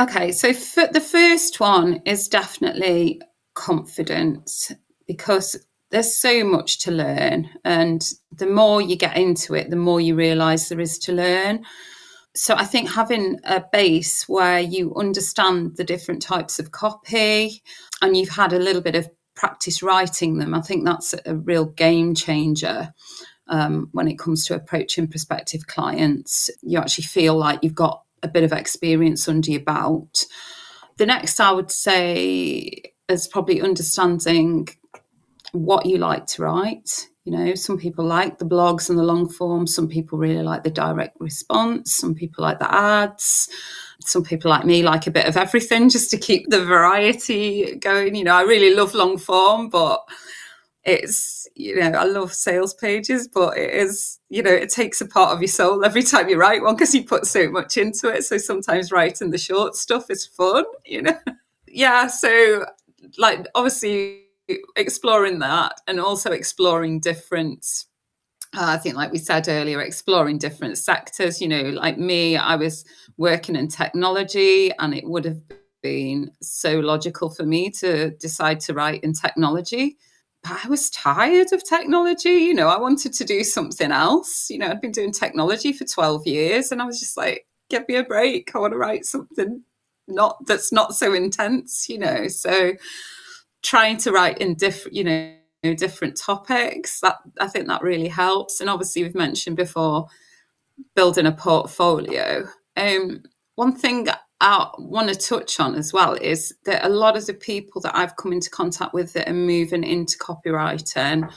Okay, 0.00 0.32
so 0.32 0.48
the 0.52 1.00
first 1.00 1.60
one 1.60 2.02
is 2.04 2.28
definitely 2.28 3.20
confidence 3.54 4.72
because 5.06 5.56
there's 5.90 6.16
so 6.16 6.42
much 6.42 6.80
to 6.80 6.90
learn. 6.90 7.48
And 7.64 8.04
the 8.32 8.46
more 8.46 8.82
you 8.82 8.96
get 8.96 9.16
into 9.16 9.54
it, 9.54 9.70
the 9.70 9.76
more 9.76 10.00
you 10.00 10.16
realize 10.16 10.68
there 10.68 10.80
is 10.80 10.98
to 11.00 11.12
learn 11.12 11.64
so 12.34 12.54
I 12.54 12.64
think 12.64 12.90
having 12.90 13.38
a 13.44 13.62
base 13.72 14.28
where 14.28 14.60
you 14.60 14.94
understand 14.96 15.76
the 15.76 15.84
different 15.84 16.22
types 16.22 16.58
of 16.58 16.72
copy 16.72 17.62
and 18.02 18.16
you've 18.16 18.28
had 18.28 18.52
a 18.52 18.58
little 18.58 18.82
bit 18.82 18.96
of 18.96 19.08
practice 19.34 19.82
writing 19.82 20.38
them, 20.38 20.54
I 20.54 20.60
think 20.60 20.84
that's 20.84 21.14
a 21.24 21.36
real 21.36 21.66
game 21.66 22.14
changer. 22.14 22.92
um, 23.48 23.88
when 23.92 24.08
it 24.08 24.18
comes 24.18 24.46
to 24.46 24.54
approaching 24.54 25.08
prospective 25.08 25.66
clients. 25.66 26.50
You 26.62 26.78
actually 26.78 27.04
feel 27.04 27.36
like 27.36 27.60
you've 27.62 27.74
got 27.74 28.02
a 28.22 28.28
bit 28.28 28.44
of 28.44 28.52
experience 28.52 29.28
under 29.28 29.50
your 29.50 29.60
belt. 29.60 30.24
The 30.96 31.06
next, 31.06 31.40
I 31.40 31.52
would 31.52 31.70
say, 31.70 32.82
is 33.08 33.28
probably 33.28 33.60
understanding 33.60 34.68
what 35.52 35.86
you 35.86 35.98
like 35.98 36.26
to 36.28 36.42
write. 36.42 37.08
You 37.24 37.32
know, 37.32 37.54
some 37.54 37.78
people 37.78 38.04
like 38.04 38.38
the 38.38 38.44
blogs 38.44 38.90
and 38.90 38.98
the 38.98 39.02
long 39.02 39.28
form. 39.28 39.66
Some 39.66 39.88
people 39.88 40.18
really 40.18 40.42
like 40.42 40.62
the 40.62 40.70
direct 40.70 41.16
response. 41.20 41.94
Some 41.94 42.14
people 42.14 42.42
like 42.42 42.58
the 42.58 42.72
ads. 42.72 43.48
Some 44.00 44.24
people 44.24 44.50
like 44.50 44.66
me 44.66 44.82
like 44.82 45.06
a 45.06 45.10
bit 45.10 45.26
of 45.26 45.36
everything 45.36 45.88
just 45.88 46.10
to 46.10 46.18
keep 46.18 46.50
the 46.50 46.62
variety 46.64 47.76
going. 47.76 48.14
You 48.14 48.24
know, 48.24 48.34
I 48.34 48.42
really 48.42 48.74
love 48.74 48.94
long 48.94 49.16
form, 49.16 49.70
but 49.70 50.04
it's 50.84 51.48
you 51.54 51.74
know 51.76 51.92
i 51.92 52.04
love 52.04 52.32
sales 52.32 52.74
pages 52.74 53.26
but 53.26 53.56
it 53.56 53.72
is 53.72 54.18
you 54.28 54.42
know 54.42 54.50
it 54.50 54.68
takes 54.68 55.00
a 55.00 55.06
part 55.06 55.32
of 55.32 55.40
your 55.40 55.48
soul 55.48 55.84
every 55.84 56.02
time 56.02 56.28
you 56.28 56.38
write 56.38 56.62
one 56.62 56.74
because 56.74 56.94
you 56.94 57.04
put 57.04 57.26
so 57.26 57.50
much 57.50 57.76
into 57.76 58.08
it 58.08 58.22
so 58.22 58.36
sometimes 58.36 58.92
writing 58.92 59.30
the 59.30 59.38
short 59.38 59.74
stuff 59.74 60.10
is 60.10 60.26
fun 60.26 60.64
you 60.84 61.00
know 61.00 61.18
yeah 61.68 62.06
so 62.06 62.66
like 63.16 63.46
obviously 63.54 64.23
exploring 64.76 65.38
that 65.40 65.80
and 65.86 66.00
also 66.00 66.32
exploring 66.32 67.00
different 67.00 67.66
uh, 68.56 68.66
I 68.66 68.76
think, 68.76 68.94
like 68.94 69.10
we 69.10 69.18
said 69.18 69.48
earlier, 69.48 69.80
exploring 69.80 70.38
different 70.38 70.78
sectors. 70.78 71.40
You 71.40 71.48
know, 71.48 71.62
like 71.70 71.98
me, 71.98 72.36
I 72.36 72.54
was 72.54 72.84
working 73.16 73.56
in 73.56 73.66
technology, 73.66 74.70
and 74.78 74.94
it 74.94 75.04
would 75.04 75.24
have 75.24 75.40
been 75.82 76.30
so 76.40 76.78
logical 76.78 77.30
for 77.30 77.44
me 77.44 77.70
to 77.70 78.10
decide 78.12 78.60
to 78.60 78.74
write 78.74 79.02
in 79.02 79.12
technology. 79.12 79.96
But 80.44 80.64
I 80.64 80.68
was 80.68 80.90
tired 80.90 81.52
of 81.52 81.68
technology. 81.68 82.30
You 82.30 82.54
know, 82.54 82.68
I 82.68 82.78
wanted 82.78 83.12
to 83.14 83.24
do 83.24 83.42
something 83.42 83.90
else. 83.90 84.48
You 84.50 84.58
know, 84.58 84.68
I'd 84.68 84.80
been 84.80 84.92
doing 84.92 85.12
technology 85.12 85.72
for 85.72 85.84
12 85.84 86.26
years, 86.26 86.70
and 86.70 86.80
I 86.80 86.84
was 86.84 87.00
just 87.00 87.16
like, 87.16 87.46
give 87.70 87.88
me 87.88 87.96
a 87.96 88.04
break. 88.04 88.54
I 88.54 88.58
want 88.58 88.72
to 88.72 88.78
write 88.78 89.04
something 89.04 89.64
not 90.06 90.36
that's 90.46 90.70
not 90.70 90.94
so 90.94 91.12
intense, 91.12 91.88
you 91.88 91.98
know. 91.98 92.28
So 92.28 92.72
trying 93.64 93.96
to 93.96 94.12
write 94.12 94.38
in 94.38 94.54
different, 94.54 94.94
you 94.94 95.02
know, 95.02 95.74
different 95.74 96.16
topics. 96.16 97.00
That 97.00 97.16
I 97.40 97.48
think 97.48 97.66
that 97.66 97.82
really 97.82 98.08
helps. 98.08 98.60
And 98.60 98.70
obviously, 98.70 99.02
we've 99.02 99.14
mentioned 99.14 99.56
before 99.56 100.06
building 100.94 101.26
a 101.26 101.32
portfolio. 101.32 102.46
Um, 102.76 103.22
one 103.56 103.74
thing 103.74 104.08
I 104.40 104.68
want 104.78 105.08
to 105.08 105.14
touch 105.14 105.58
on 105.60 105.74
as 105.74 105.92
well 105.92 106.14
is 106.14 106.54
that 106.64 106.84
a 106.84 106.88
lot 106.88 107.16
of 107.16 107.26
the 107.26 107.34
people 107.34 107.80
that 107.82 107.96
I've 107.96 108.16
come 108.16 108.32
into 108.32 108.50
contact 108.50 108.92
with 108.92 109.12
that 109.14 109.28
are 109.28 109.32
moving 109.32 109.84
into 109.84 110.18
copywriting, 110.18 111.32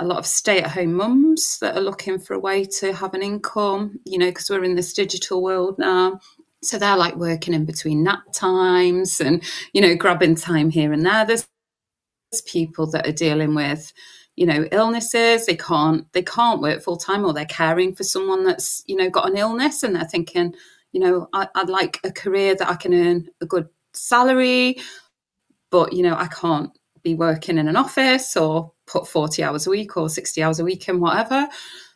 a 0.00 0.04
lot 0.04 0.18
of 0.18 0.26
stay-at-home 0.26 0.94
mums 0.94 1.58
that 1.60 1.76
are 1.76 1.82
looking 1.82 2.18
for 2.18 2.34
a 2.34 2.40
way 2.40 2.64
to 2.80 2.92
have 2.92 3.14
an 3.14 3.22
income. 3.22 4.00
You 4.04 4.18
know, 4.18 4.26
because 4.26 4.50
we're 4.50 4.64
in 4.64 4.74
this 4.74 4.92
digital 4.92 5.42
world 5.42 5.78
now. 5.78 6.18
So 6.64 6.78
they're 6.78 6.96
like 6.96 7.16
working 7.16 7.54
in 7.54 7.64
between 7.64 8.02
nap 8.02 8.22
times 8.32 9.20
and, 9.20 9.42
you 9.72 9.80
know, 9.80 9.94
grabbing 9.94 10.34
time 10.34 10.70
here 10.70 10.92
and 10.92 11.04
there. 11.04 11.24
There's 11.24 11.46
people 12.46 12.86
that 12.90 13.06
are 13.06 13.12
dealing 13.12 13.54
with 13.54 13.92
you 14.36 14.46
know 14.46 14.66
illnesses 14.72 15.46
they 15.46 15.56
can't 15.56 16.12
they 16.12 16.22
can't 16.22 16.60
work 16.60 16.82
full 16.82 16.96
time 16.96 17.24
or 17.24 17.32
they're 17.32 17.44
caring 17.46 17.94
for 17.94 18.02
someone 18.02 18.44
that's 18.44 18.82
you 18.86 18.96
know 18.96 19.08
got 19.08 19.28
an 19.30 19.36
illness 19.36 19.82
and 19.82 19.94
they're 19.94 20.04
thinking 20.04 20.54
you 20.92 21.00
know 21.00 21.28
I, 21.32 21.48
would 21.56 21.68
like 21.68 22.00
a 22.04 22.12
career 22.12 22.54
that 22.56 22.68
i 22.68 22.74
can 22.74 22.94
earn 22.94 23.28
a 23.40 23.46
good 23.46 23.68
salary 23.92 24.78
but 25.70 25.92
you 25.92 26.02
know 26.02 26.16
i 26.16 26.26
can't 26.26 26.70
be 27.02 27.14
working 27.14 27.58
in 27.58 27.68
an 27.68 27.76
office 27.76 28.36
or 28.36 28.72
put 28.86 29.06
40 29.06 29.42
hours 29.42 29.66
a 29.66 29.70
week 29.70 29.96
or 29.96 30.08
60 30.08 30.42
hours 30.42 30.58
a 30.58 30.64
week 30.64 30.88
and 30.88 31.00
whatever 31.00 31.46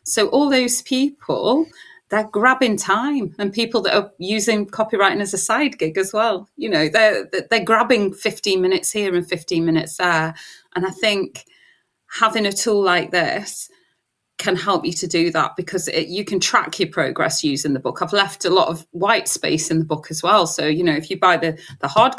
so 0.05 0.29
all 0.29 0.49
those 0.49 0.83
people 0.83 1.67
they're 2.11 2.29
grabbing 2.29 2.77
time 2.77 3.35
and 3.39 3.53
people 3.53 3.83
that 3.83 3.95
are 3.95 4.11
using 4.19 4.67
copywriting 4.67 5.21
as 5.21 5.35
a 5.35 5.39
side 5.39 5.79
gig 5.79 5.99
as 5.99 6.13
well. 6.13 6.49
You 6.57 6.71
know 6.71 6.89
they're 6.89 7.29
they're 7.51 7.65
grabbing 7.65 8.15
15 8.15 8.61
minutes 8.61 8.91
here 8.91 9.15
and 9.15 9.27
15 9.27 9.65
minutes 9.65 9.97
there. 9.97 10.35
And 10.75 10.87
i 10.87 10.91
think 10.91 11.45
having 12.21 12.47
a 12.47 12.53
tool 12.53 12.83
like 12.83 13.11
this 13.11 13.69
can 14.39 14.57
help 14.57 14.85
you 14.85 14.93
to 14.93 15.07
do 15.07 15.31
that 15.33 15.57
because 15.57 15.89
it, 15.89 16.07
you 16.09 16.25
can 16.25 16.39
track 16.39 16.79
your 16.79 16.89
progress 16.89 17.43
using 17.43 17.73
the 17.73 17.81
book. 17.81 18.01
I've 18.01 18.13
left 18.13 18.45
a 18.45 18.51
lot 18.51 18.69
of 18.69 18.87
white 18.93 19.27
space 19.29 19.71
in 19.71 19.81
the 19.81 19.85
book 19.85 20.07
as 20.11 20.23
well. 20.23 20.47
So 20.47 20.67
you 20.67 20.85
know 20.85 20.95
if 20.95 21.11
you 21.11 21.19
buy 21.19 21.37
the 21.37 21.59
the 21.81 21.89
hard 21.89 22.15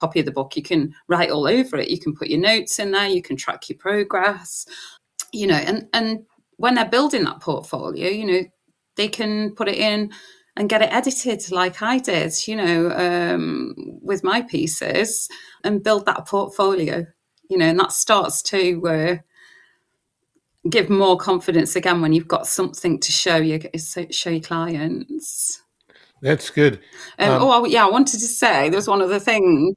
copy 0.00 0.20
of 0.20 0.26
the 0.26 0.32
book 0.32 0.56
you 0.56 0.62
can 0.62 0.94
write 1.08 1.30
all 1.30 1.48
over 1.48 1.76
it. 1.78 1.90
You 1.90 1.98
can 1.98 2.14
put 2.14 2.28
your 2.28 2.40
notes 2.40 2.78
in 2.78 2.92
there. 2.92 3.08
You 3.08 3.22
can 3.22 3.36
track 3.36 3.68
your 3.68 3.78
progress. 3.78 4.66
You 5.32 5.48
know 5.48 5.56
and 5.56 5.88
and 5.92 6.24
when 6.56 6.76
they're 6.76 6.84
building 6.84 7.24
that 7.24 7.40
portfolio 7.40 8.08
you 8.08 8.24
know 8.24 8.44
they 8.96 9.08
can 9.08 9.54
put 9.54 9.68
it 9.68 9.76
in 9.76 10.12
and 10.56 10.68
get 10.68 10.82
it 10.82 10.92
edited 10.92 11.50
like 11.50 11.82
I 11.82 11.98
did, 11.98 12.32
you 12.46 12.56
know, 12.56 12.90
um, 12.92 13.74
with 14.02 14.22
my 14.22 14.42
pieces 14.42 15.28
and 15.64 15.82
build 15.82 16.06
that 16.06 16.26
portfolio, 16.26 17.06
you 17.50 17.58
know, 17.58 17.66
and 17.66 17.80
that 17.80 17.92
starts 17.92 18.42
to 18.44 18.86
uh, 18.86 19.16
give 20.70 20.88
more 20.88 21.16
confidence 21.16 21.76
again 21.76 22.00
when 22.00 22.12
you've 22.12 22.28
got 22.28 22.46
something 22.46 23.00
to 23.00 23.12
show 23.12 23.36
you 23.36 23.60
show 24.10 24.30
your 24.30 24.40
clients. 24.40 25.60
That's 26.22 26.50
good. 26.50 26.80
Um, 27.18 27.30
um, 27.32 27.42
oh 27.42 27.64
yeah, 27.64 27.84
I 27.84 27.90
wanted 27.90 28.20
to 28.20 28.26
say 28.26 28.68
there 28.68 28.78
was 28.78 28.88
one 28.88 29.02
other 29.02 29.18
thing. 29.18 29.74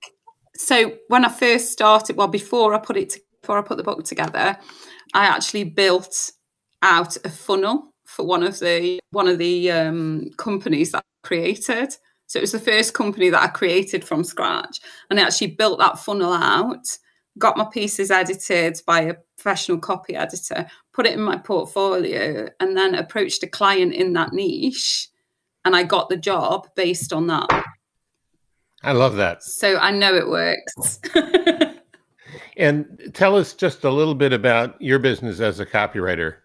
So 0.56 0.94
when 1.08 1.26
I 1.26 1.30
first 1.30 1.72
started, 1.72 2.16
well, 2.16 2.28
before 2.28 2.74
I 2.74 2.80
put 2.80 2.98
it 2.98 3.16
before 3.42 3.58
I 3.58 3.62
put 3.64 3.78
the 3.78 3.84
book 3.84 4.04
together, 4.04 4.58
I 5.14 5.26
actually 5.26 5.66
built 5.66 6.32
out 6.82 7.18
a 7.26 7.30
funnel 7.30 7.94
for 8.18 8.26
one 8.26 8.42
of 8.42 8.60
the 8.60 9.00
one 9.12 9.28
of 9.28 9.38
the 9.38 9.72
um, 9.72 10.32
companies 10.38 10.92
that 10.92 11.06
I 11.24 11.28
created. 11.28 11.96
So 12.26 12.40
it 12.40 12.42
was 12.42 12.52
the 12.52 12.60
first 12.60 12.94
company 12.94 13.30
that 13.30 13.42
I 13.42 13.48
created 13.48 14.04
from 14.04 14.24
scratch, 14.24 14.82
and 15.10 15.20
I 15.20 15.24
actually 15.24 15.56
built 15.56 15.80
that 15.80 16.00
funnel 16.00 16.34
out. 16.34 16.86
Got 17.38 17.58
my 17.58 17.66
pieces 17.66 18.10
edited 18.10 18.82
by 18.88 19.02
a 19.02 19.16
professional 19.38 19.78
copy 19.78 20.16
editor, 20.16 20.66
put 20.92 21.06
it 21.06 21.14
in 21.14 21.22
my 21.22 21.38
portfolio, 21.38 22.50
and 22.60 22.76
then 22.76 22.96
approached 22.96 23.44
a 23.44 23.48
client 23.48 23.94
in 23.94 24.14
that 24.14 24.34
niche, 24.34 25.08
and 25.64 25.76
I 25.76 25.84
got 25.84 26.10
the 26.10 26.18
job 26.18 26.68
based 26.76 27.14
on 27.14 27.28
that. 27.28 27.66
I 28.82 28.94
love 28.94 29.16
that. 29.18 29.44
So 29.44 29.78
I 29.78 29.92
know 29.92 30.16
it 30.16 30.28
works. 30.28 31.00
and 32.58 33.12
tell 33.14 33.36
us 33.36 33.54
just 33.54 33.84
a 33.84 33.92
little 33.92 34.16
bit 34.16 34.34
about 34.34 34.82
your 34.82 34.98
business 34.98 35.40
as 35.40 35.60
a 35.60 35.66
copywriter. 35.66 36.38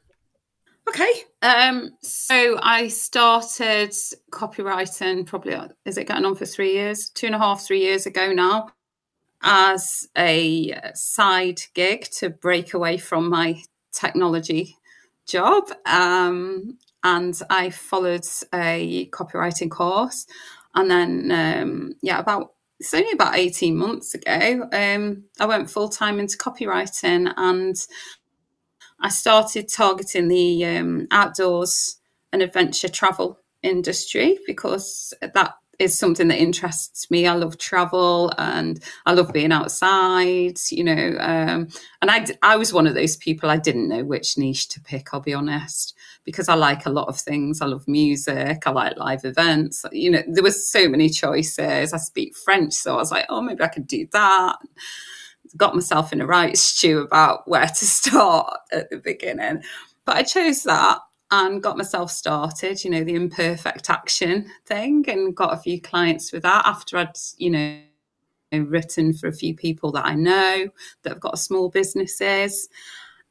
Okay. 0.89 1.22
Um, 1.43 1.91
so 2.01 2.57
I 2.63 2.87
started 2.87 3.93
copywriting 4.31 5.27
probably, 5.27 5.59
is 5.85 5.99
it 5.99 6.07
going 6.07 6.25
on 6.25 6.37
for 6.37 6.47
three 6.47 6.73
years? 6.73 7.09
Two 7.11 7.27
and 7.27 7.35
a 7.35 7.39
half, 7.39 7.63
three 7.67 7.81
years 7.81 8.07
ago 8.07 8.33
now, 8.33 8.69
as 9.43 10.09
a 10.17 10.81
side 10.95 11.61
gig 11.75 12.05
to 12.19 12.31
break 12.31 12.75
away 12.75 12.97
from 12.97 13.29
my 13.29 13.61
technology 13.93 14.77
job. 15.27 15.65
Um, 15.85 16.79
and 17.03 17.39
I 17.51 17.71
followed 17.71 18.27
a 18.55 19.11
copywriting 19.13 19.71
course. 19.71 20.27
And 20.77 20.89
then, 20.89 21.33
um, 21.33 21.95
yeah, 22.03 22.21
about 22.21 22.53
it's 22.79 22.95
only 22.95 23.13
about 23.13 23.37
18 23.37 23.77
months 23.77 24.13
ago, 24.15 24.69
um, 24.73 25.23
I 25.39 25.47
went 25.47 25.71
full 25.71 25.89
time 25.89 26.19
into 26.19 26.37
copywriting 26.37 27.33
and 27.37 27.77
I 29.03 29.09
started 29.09 29.69
targeting 29.69 30.29
the 30.29 30.65
um, 30.65 31.09
outdoors 31.11 31.97
and 32.33 32.41
adventure 32.41 32.89
travel 32.89 33.39
industry 33.63 34.39
because 34.47 35.13
that 35.21 35.55
is 35.79 35.99
something 35.99 36.29
that 36.29 36.39
interests 36.39 37.11
me. 37.11 37.27
I 37.27 37.35
love 37.35 37.59
travel 37.59 38.33
and 38.39 38.81
I 39.05 39.13
love 39.13 39.33
being 39.33 39.51
outside, 39.51 40.59
you 40.71 40.85
know. 40.85 41.17
Um, 41.19 41.69
and 42.01 42.11
I, 42.11 42.27
I 42.43 42.57
was 42.57 42.73
one 42.73 42.87
of 42.87 42.95
those 42.95 43.17
people 43.17 43.51
I 43.51 43.57
didn't 43.57 43.89
know 43.89 44.05
which 44.05 44.39
niche 44.39 44.69
to 44.69 44.81
pick, 44.81 45.09
I'll 45.13 45.21
be 45.21 45.35
honest, 45.35 45.95
because 46.25 46.49
I 46.49 46.55
like 46.55 46.87
a 46.87 46.91
lot 46.91 47.09
of 47.09 47.19
things. 47.19 47.61
I 47.61 47.67
love 47.67 47.89
music, 47.89 48.63
I 48.65 48.71
like 48.71 48.97
live 48.97 49.25
events. 49.25 49.85
You 49.91 50.13
know, 50.13 50.23
there 50.29 50.45
was 50.45 50.71
so 50.71 50.89
many 50.89 51.09
choices. 51.09 51.93
I 51.93 51.97
speak 51.97 52.37
French, 52.37 52.75
so 52.75 52.95
I 52.95 52.99
was 52.99 53.11
like, 53.11 53.27
oh, 53.29 53.41
maybe 53.41 53.65
I 53.65 53.69
could 53.69 53.89
do 53.89 54.07
that 54.13 54.59
got 55.57 55.75
myself 55.75 56.13
in 56.13 56.21
a 56.21 56.27
right 56.27 56.57
stew 56.57 57.01
about 57.01 57.47
where 57.49 57.67
to 57.67 57.75
start 57.85 58.59
at 58.73 58.91
the 58.91 58.99
beginning. 58.99 59.63
But 60.05 60.17
I 60.17 60.23
chose 60.23 60.63
that 60.65 60.99
and 61.31 61.63
got 61.63 61.79
myself 61.79 62.11
started, 62.11 62.85
you 62.85 62.91
know, 62.91 63.05
the 63.05 63.15
imperfect 63.15 63.89
action 63.89 64.47
thing, 64.67 65.05
and 65.09 65.35
got 65.35 65.55
a 65.55 65.61
few 65.61 65.81
clients 65.81 66.33
with 66.33 66.43
that 66.43 66.67
after 66.67 66.99
I'd, 66.99 67.17
you 67.39 67.51
know, 67.51 67.81
written 68.53 69.15
for 69.15 69.29
a 69.29 69.33
few 69.33 69.55
people 69.55 69.91
that 69.93 70.05
I 70.05 70.15
know 70.15 70.69
that 71.03 71.11
have 71.11 71.21
got 71.21 71.39
small 71.39 71.71
businesses. 71.71 72.69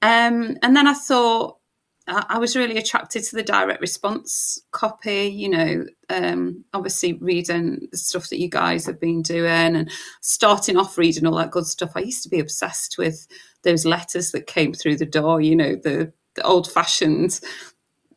Um, 0.02 0.58
and 0.63 0.76
then 0.76 0.88
I 0.88 0.93
thought, 0.93 1.58
I 2.12 2.38
was 2.39 2.56
really 2.56 2.78
attracted 2.78 3.24
to 3.24 3.36
the 3.36 3.43
direct 3.43 3.80
response 3.80 4.60
copy, 4.71 5.28
you 5.28 5.50
know, 5.50 5.86
um, 6.10 6.65
obviously 6.74 7.13
reading 7.13 7.88
the 7.91 7.97
stuff 7.97 8.30
that 8.30 8.39
you 8.39 8.50
guys 8.50 8.86
have 8.86 9.00
been 9.00 9.21
doing 9.21 9.76
and 9.76 9.89
starting 10.21 10.78
off 10.78 10.97
reading 10.97 11.26
all 11.26 11.38
that 11.38 11.52
good 11.52 11.65
stuff. 11.65 11.91
I 11.95 12.02
used 12.02 12.24
to 12.24 12.30
be 12.30 12.39
obsessed 12.39 12.97
with 12.97 13.28
those 13.63 13.86
letters 13.86 14.32
that 14.32 14.47
came 14.47 14.74
through 14.74 14.97
the 14.97 15.06
door, 15.06 15.41
you 15.41 15.56
know, 15.56 15.76
the 15.76 16.12
the 16.36 16.43
old 16.43 16.71
fashioned 16.71 17.39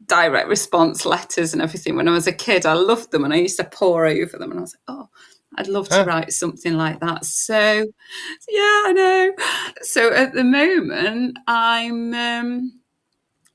direct 0.07 0.49
response 0.49 1.07
letters 1.07 1.53
and 1.53 1.63
everything 1.63 1.97
when 1.97 2.09
I 2.09 2.13
was 2.13 2.27
a 2.27 2.33
kid. 2.33 2.67
I 2.67 2.75
loved 2.75 3.11
them 3.11 3.25
and 3.25 3.33
I 3.33 3.39
used 3.39 3.59
to 3.59 3.65
pore 3.65 4.07
over 4.07 4.39
them 4.39 4.51
and 4.51 4.61
I 4.61 4.63
was 4.63 4.75
like, 4.75 4.97
oh, 4.97 5.09
I'd 5.57 5.69
love 5.69 5.89
to 5.89 5.97
huh. 5.97 6.05
write 6.05 6.33
something 6.33 6.75
like 6.75 7.01
that. 7.01 7.25
So, 7.25 7.87
yeah, 8.49 8.83
I 8.87 8.93
know. 8.95 9.33
So 9.83 10.13
at 10.13 10.33
the 10.33 10.45
moment, 10.45 11.39
I'm, 11.47 12.13
um, 12.15 12.81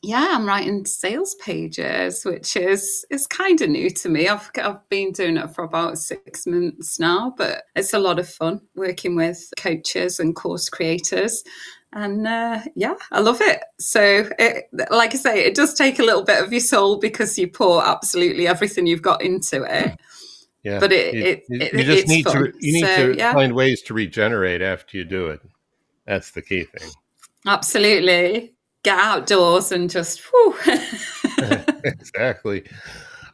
yeah, 0.01 0.29
I'm 0.31 0.45
writing 0.45 0.85
sales 0.85 1.35
pages, 1.35 2.23
which 2.23 2.55
is 2.55 3.05
is 3.09 3.27
kind 3.27 3.61
of 3.61 3.69
new 3.69 3.89
to 3.89 4.09
me. 4.09 4.27
I've 4.27 4.49
I've 4.61 4.87
been 4.89 5.11
doing 5.11 5.37
it 5.37 5.53
for 5.53 5.63
about 5.63 5.97
six 5.97 6.45
months 6.47 6.99
now, 6.99 7.33
but 7.37 7.63
it's 7.75 7.93
a 7.93 7.99
lot 7.99 8.19
of 8.19 8.29
fun 8.29 8.61
working 8.75 9.15
with 9.15 9.51
coaches 9.57 10.19
and 10.19 10.35
course 10.35 10.69
creators 10.69 11.43
and 11.93 12.27
uh, 12.27 12.61
yeah, 12.75 12.95
I 13.11 13.19
love 13.19 13.41
it. 13.41 13.63
So, 13.79 14.29
it, 14.37 14.69
like 14.91 15.13
I 15.13 15.17
say, 15.17 15.45
it 15.45 15.55
does 15.55 15.73
take 15.73 15.99
a 15.99 16.03
little 16.03 16.23
bit 16.23 16.43
of 16.43 16.51
your 16.51 16.61
soul 16.61 16.97
because 16.97 17.37
you 17.37 17.47
pour 17.47 17.85
absolutely 17.85 18.47
everything 18.47 18.85
you've 18.85 19.01
got 19.01 19.21
into 19.21 19.63
it. 19.63 19.99
Yeah, 20.63 20.79
but 20.79 20.91
it, 20.91 21.13
you, 21.13 21.23
it, 21.23 21.43
it 21.49 21.73
you 21.73 21.83
just 21.83 22.07
need 22.07 22.25
fun. 22.25 22.35
to 22.35 22.53
you 22.59 22.73
need 22.73 22.85
so, 22.85 23.13
to 23.13 23.17
yeah. 23.17 23.33
find 23.33 23.55
ways 23.55 23.81
to 23.83 23.93
regenerate 23.93 24.61
after 24.61 24.97
you 24.97 25.03
do 25.03 25.29
it. 25.29 25.41
That's 26.05 26.31
the 26.31 26.41
key 26.41 26.65
thing. 26.65 26.89
Absolutely, 27.47 28.53
get 28.89 28.99
outdoors 28.99 29.71
and 29.71 29.89
just 29.89 30.21
exactly. 31.83 32.63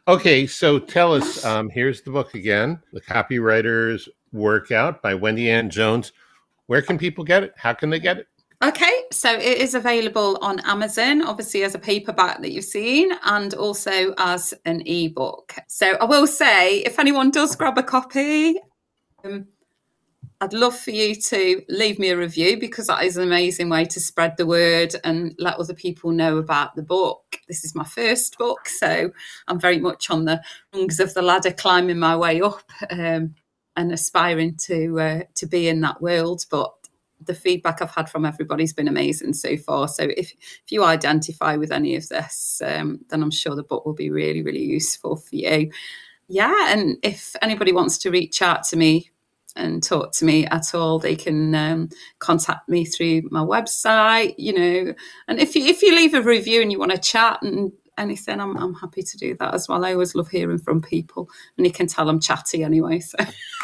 Okay, 0.06 0.46
so 0.46 0.78
tell 0.78 1.14
us. 1.14 1.44
Um, 1.44 1.70
here's 1.70 2.02
the 2.02 2.10
book 2.10 2.34
again: 2.34 2.78
The 2.92 3.00
Copywriter's 3.00 4.08
Workout 4.32 5.02
by 5.02 5.14
Wendy 5.14 5.50
Ann 5.50 5.70
Jones. 5.70 6.12
Where 6.66 6.82
can 6.82 6.98
people 6.98 7.24
get 7.24 7.42
it? 7.42 7.54
How 7.56 7.72
can 7.72 7.90
they 7.90 8.00
get 8.00 8.18
it? 8.18 8.26
Okay, 8.62 9.04
so 9.12 9.32
it 9.32 9.58
is 9.58 9.74
available 9.74 10.38
on 10.40 10.60
Amazon, 10.60 11.22
obviously 11.22 11.62
as 11.62 11.74
a 11.74 11.78
paperback 11.78 12.40
that 12.40 12.52
you've 12.52 12.64
seen, 12.64 13.12
and 13.24 13.54
also 13.54 14.14
as 14.18 14.54
an 14.64 14.82
ebook. 14.86 15.54
So 15.68 15.96
I 16.00 16.04
will 16.04 16.26
say, 16.26 16.78
if 16.78 16.98
anyone 16.98 17.30
does 17.30 17.54
grab 17.54 17.78
a 17.78 17.82
copy, 17.82 18.56
um, 19.24 19.46
I'd 20.40 20.52
love 20.52 20.76
for 20.76 20.90
you 20.90 21.14
to 21.14 21.62
leave 21.68 21.98
me 21.98 22.10
a 22.10 22.16
review 22.16 22.58
because 22.58 22.88
that 22.88 23.04
is 23.04 23.16
an 23.16 23.22
amazing 23.22 23.70
way 23.70 23.86
to 23.86 24.00
spread 24.00 24.36
the 24.36 24.46
word 24.46 24.94
and 25.02 25.34
let 25.38 25.54
other 25.56 25.72
people 25.74 26.10
know 26.10 26.36
about 26.36 26.74
the 26.74 26.82
book. 26.82 27.38
This 27.48 27.64
is 27.64 27.74
my 27.74 27.84
first 27.84 28.36
book, 28.36 28.68
so 28.68 29.10
I'm 29.48 29.58
very 29.58 29.78
much 29.78 30.10
on 30.10 30.26
the 30.26 30.42
rungs 30.74 31.00
of 31.00 31.14
the 31.14 31.22
ladder, 31.22 31.52
climbing 31.52 31.98
my 31.98 32.16
way 32.16 32.42
up. 32.42 32.70
Um, 32.90 33.34
and 33.76 33.92
aspiring 33.92 34.56
to 34.56 34.98
uh, 34.98 35.20
to 35.34 35.46
be 35.46 35.68
in 35.68 35.80
that 35.82 36.00
world, 36.00 36.44
but 36.50 36.72
the 37.20 37.34
feedback 37.34 37.80
I've 37.80 37.94
had 37.94 38.10
from 38.10 38.24
everybody's 38.24 38.72
been 38.72 38.88
amazing 38.88 39.34
so 39.34 39.56
far. 39.56 39.88
So 39.88 40.04
if 40.04 40.32
if 40.32 40.70
you 40.72 40.84
identify 40.84 41.56
with 41.56 41.70
any 41.70 41.94
of 41.96 42.08
this, 42.08 42.60
um, 42.64 43.00
then 43.08 43.22
I'm 43.22 43.30
sure 43.30 43.54
the 43.54 43.62
book 43.62 43.84
will 43.86 43.94
be 43.94 44.10
really 44.10 44.42
really 44.42 44.62
useful 44.62 45.16
for 45.16 45.36
you. 45.36 45.70
Yeah, 46.28 46.72
and 46.72 46.96
if 47.02 47.36
anybody 47.42 47.72
wants 47.72 47.98
to 47.98 48.10
reach 48.10 48.42
out 48.42 48.64
to 48.64 48.76
me 48.76 49.10
and 49.56 49.82
talk 49.82 50.12
to 50.14 50.24
me 50.24 50.46
at 50.46 50.74
all, 50.74 50.98
they 50.98 51.16
can 51.16 51.54
um, 51.54 51.88
contact 52.18 52.68
me 52.68 52.84
through 52.84 53.22
my 53.30 53.40
website. 53.40 54.34
You 54.38 54.52
know, 54.52 54.94
and 55.28 55.38
if 55.38 55.56
you 55.56 55.64
if 55.64 55.82
you 55.82 55.94
leave 55.94 56.14
a 56.14 56.22
review 56.22 56.62
and 56.62 56.70
you 56.70 56.78
want 56.78 56.92
to 56.92 56.98
chat 56.98 57.42
and 57.42 57.72
anything, 57.98 58.40
I'm 58.40 58.56
I'm 58.56 58.74
happy 58.74 59.02
to 59.02 59.16
do 59.16 59.36
that 59.40 59.54
as 59.54 59.68
well. 59.68 59.84
I 59.84 59.92
always 59.92 60.14
love 60.14 60.28
hearing 60.28 60.58
from 60.58 60.80
people, 60.82 61.28
and 61.56 61.66
you 61.66 61.72
can 61.72 61.86
tell 61.86 62.08
I'm 62.08 62.20
chatty 62.20 62.62
anyway. 62.62 63.00
So. 63.00 63.18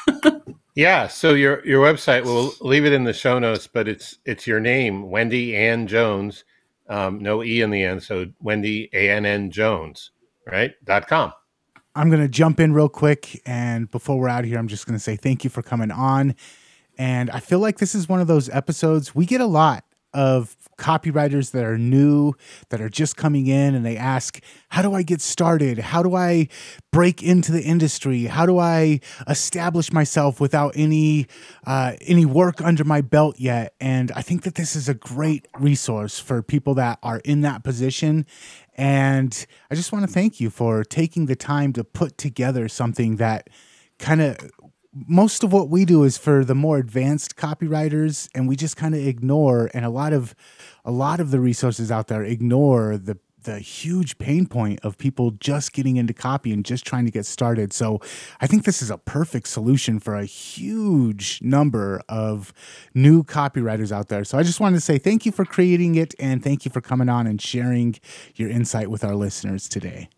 Yeah, 0.75 1.07
so 1.09 1.35
your 1.35 1.65
your 1.67 1.85
website 1.85 2.25
we'll 2.25 2.53
leave 2.63 2.87
it 2.87 2.95
in 2.95 3.05
the 3.05 3.13
show 3.13 3.39
notes, 3.39 3.67
but 3.67 3.89
it's 3.89 4.19
it's 4.25 4.47
your 4.47 4.59
name, 4.59 5.11
Wendy 5.11 5.55
Ann 5.55 5.87
Jones, 5.87 6.45
um, 6.89 7.19
no 7.19 7.45
e 7.45 7.61
in 7.61 7.71
the 7.71 7.83
end, 7.83 8.03
so 8.03 8.27
Wendy 8.41 8.89
A 8.95 9.11
N 9.11 9.27
N 9.27 9.51
Jones, 9.51 10.13
right? 10.47 10.73
dot 10.85 11.09
com. 11.09 11.33
I'm 11.95 12.11
gonna 12.11 12.29
jump 12.29 12.59
in 12.59 12.73
real 12.73 12.89
quick, 12.89 13.43
and 13.45 13.91
before 13.91 14.19
we're 14.19 14.29
out 14.29 14.45
here, 14.45 14.59
I'm 14.59 14.69
just 14.69 14.87
gonna 14.87 14.99
say 14.99 15.17
thank 15.17 15.45
you 15.45 15.51
for 15.51 15.63
coming 15.63 15.91
on. 15.91 16.35
And 16.97 17.31
I 17.31 17.41
feel 17.41 17.59
like 17.59 17.79
this 17.79 17.95
is 17.95 18.09
one 18.09 18.21
of 18.21 18.27
those 18.27 18.49
episodes 18.49 19.15
we 19.15 19.27
get 19.27 19.41
a 19.41 19.47
lot 19.47 19.85
of 20.15 20.57
copywriters 20.79 21.53
that 21.53 21.65
are 21.65 21.79
new, 21.79 22.35
that 22.71 22.81
are 22.81 22.89
just 22.89 23.17
coming 23.17 23.47
in, 23.47 23.75
and 23.75 23.85
they 23.85 23.97
ask, 23.97 24.41
How 24.71 24.83
do 24.83 24.95
I 24.95 25.03
get 25.03 25.21
started? 25.21 25.79
How 25.79 26.03
do 26.03 26.15
I 26.15 26.49
break 26.93 27.23
into 27.23 27.53
the 27.53 27.63
industry? 27.63 28.25
How 28.25 28.47
do 28.47 28.59
I 28.59 29.01
establish 29.29 29.93
myself 29.93 30.41
without 30.41 30.73
any 30.75 31.27
uh, 31.67 31.93
any 32.01 32.25
work 32.25 32.61
under 32.61 32.85
my 32.85 33.01
belt 33.01 33.39
yet? 33.39 33.75
And 33.81 34.11
I 34.13 34.23
think 34.23 34.43
that 34.43 34.55
this 34.55 34.75
is 34.77 34.89
a 34.89 34.95
great 34.95 35.47
resource 35.59 36.19
for 36.19 36.43
people 36.43 36.75
that 36.75 36.99
are 37.03 37.19
in 37.19 37.43
that 37.43 37.65
position. 37.65 38.27
And 38.75 39.47
I 39.71 39.75
just 39.75 39.93
want 39.93 40.07
to 40.07 40.13
thank 40.13 40.41
you 40.41 40.51
for 40.51 40.85
taking 40.85 41.27
the 41.27 41.37
time 41.37 41.73
to 41.75 41.85
put 41.85 42.17
together 42.17 42.69
something 42.69 43.17
that 43.17 43.49
kind 43.99 44.21
of 44.21 44.51
most 44.95 45.43
of 45.43 45.53
what 45.53 45.71
we 45.71 45.85
do 45.85 46.05
is 46.05 46.19
for 46.19 46.45
the 46.45 46.55
more 46.55 46.79
advanced 46.79 47.37
copywriters 47.37 48.29
and 48.35 48.47
we 48.47 48.57
just 48.57 48.77
kind 48.77 48.95
of 48.95 49.07
ignore 49.07 49.71
and 49.73 49.85
a 49.85 49.91
lot 49.91 50.13
of 50.13 50.35
a 50.85 50.91
lot 50.91 51.19
of 51.19 51.31
the 51.31 51.41
resources 51.41 51.91
out 51.91 52.09
there 52.09 52.23
ignore 52.23 52.99
the 52.99 53.19
the 53.45 53.59
huge 53.59 54.19
pain 54.19 54.47
point 54.47 54.81
of 54.83 54.99
people 54.99 55.33
just 55.33 55.73
getting 55.73 55.97
into 55.97 56.13
copy 56.13 56.53
and 56.53 56.65
just 56.65 56.87
trying 56.87 57.05
to 57.05 57.11
get 57.11 57.27
started. 57.27 57.73
So 57.73 58.01
I 58.41 58.47
think 58.47 58.65
this 58.65 58.83
is 58.83 58.91
a 58.91 58.99
perfect 58.99 59.49
solution 59.49 59.99
for 59.99 60.15
a 60.15 60.25
huge 60.25 61.41
number 61.43 62.03
of 62.09 62.53
new 62.95 63.23
copywriters 63.23 63.93
out 63.93 64.09
there. 64.09 64.25
So 64.25 64.39
I 64.39 64.43
just 64.43 64.61
wanted 64.61 64.77
to 64.77 64.81
say 64.81 64.99
thank 64.99 65.27
you 65.27 65.33
for 65.33 65.45
creating 65.45 65.95
it 65.95 66.15
and 66.19 66.43
thank 66.43 66.65
you 66.65 66.71
for 66.71 66.81
coming 66.81 67.09
on 67.09 67.27
and 67.27 67.41
sharing 67.41 67.97
your 68.35 68.51
insight 68.51 68.91
with 68.91 69.05
our 69.05 69.15
listeners 69.15 69.69
today. 69.69 70.09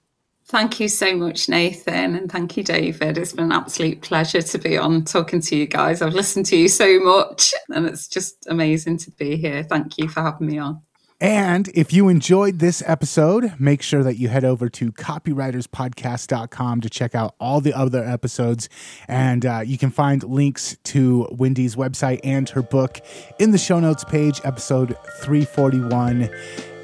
Thank 0.46 0.78
you 0.78 0.88
so 0.88 1.16
much, 1.16 1.48
Nathan, 1.48 2.14
and 2.14 2.30
thank 2.30 2.58
you, 2.58 2.62
David. 2.62 3.16
It's 3.16 3.32
been 3.32 3.46
an 3.46 3.52
absolute 3.52 4.02
pleasure 4.02 4.42
to 4.42 4.58
be 4.58 4.76
on 4.76 5.04
talking 5.04 5.40
to 5.40 5.56
you 5.56 5.66
guys. 5.66 6.02
I've 6.02 6.12
listened 6.12 6.44
to 6.46 6.56
you 6.56 6.68
so 6.68 7.00
much, 7.00 7.54
and 7.70 7.86
it's 7.86 8.06
just 8.06 8.46
amazing 8.46 8.98
to 8.98 9.10
be 9.12 9.36
here. 9.36 9.62
Thank 9.62 9.96
you 9.96 10.06
for 10.06 10.20
having 10.20 10.46
me 10.48 10.58
on. 10.58 10.82
And 11.24 11.68
if 11.68 11.90
you 11.90 12.10
enjoyed 12.10 12.58
this 12.58 12.82
episode, 12.84 13.54
make 13.58 13.80
sure 13.80 14.02
that 14.02 14.16
you 14.16 14.28
head 14.28 14.44
over 14.44 14.68
to 14.68 14.92
copywriterspodcast.com 14.92 16.82
to 16.82 16.90
check 16.90 17.14
out 17.14 17.34
all 17.40 17.62
the 17.62 17.72
other 17.72 18.04
episodes. 18.04 18.68
And 19.08 19.46
uh, 19.46 19.62
you 19.64 19.78
can 19.78 19.88
find 19.88 20.22
links 20.22 20.76
to 20.84 21.26
Wendy's 21.32 21.76
website 21.76 22.20
and 22.22 22.46
her 22.50 22.60
book 22.60 23.00
in 23.38 23.52
the 23.52 23.58
show 23.58 23.80
notes 23.80 24.04
page, 24.04 24.38
episode 24.44 24.98
341. 25.22 26.28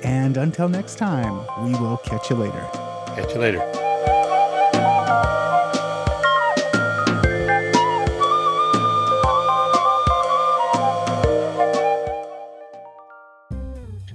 And 0.02 0.38
until 0.38 0.70
next 0.70 0.96
time, 0.96 1.34
we 1.62 1.78
will 1.78 1.98
catch 1.98 2.30
you 2.30 2.36
later. 2.36 2.66
Catch 3.14 3.34
you 3.34 3.40
later. 3.40 3.89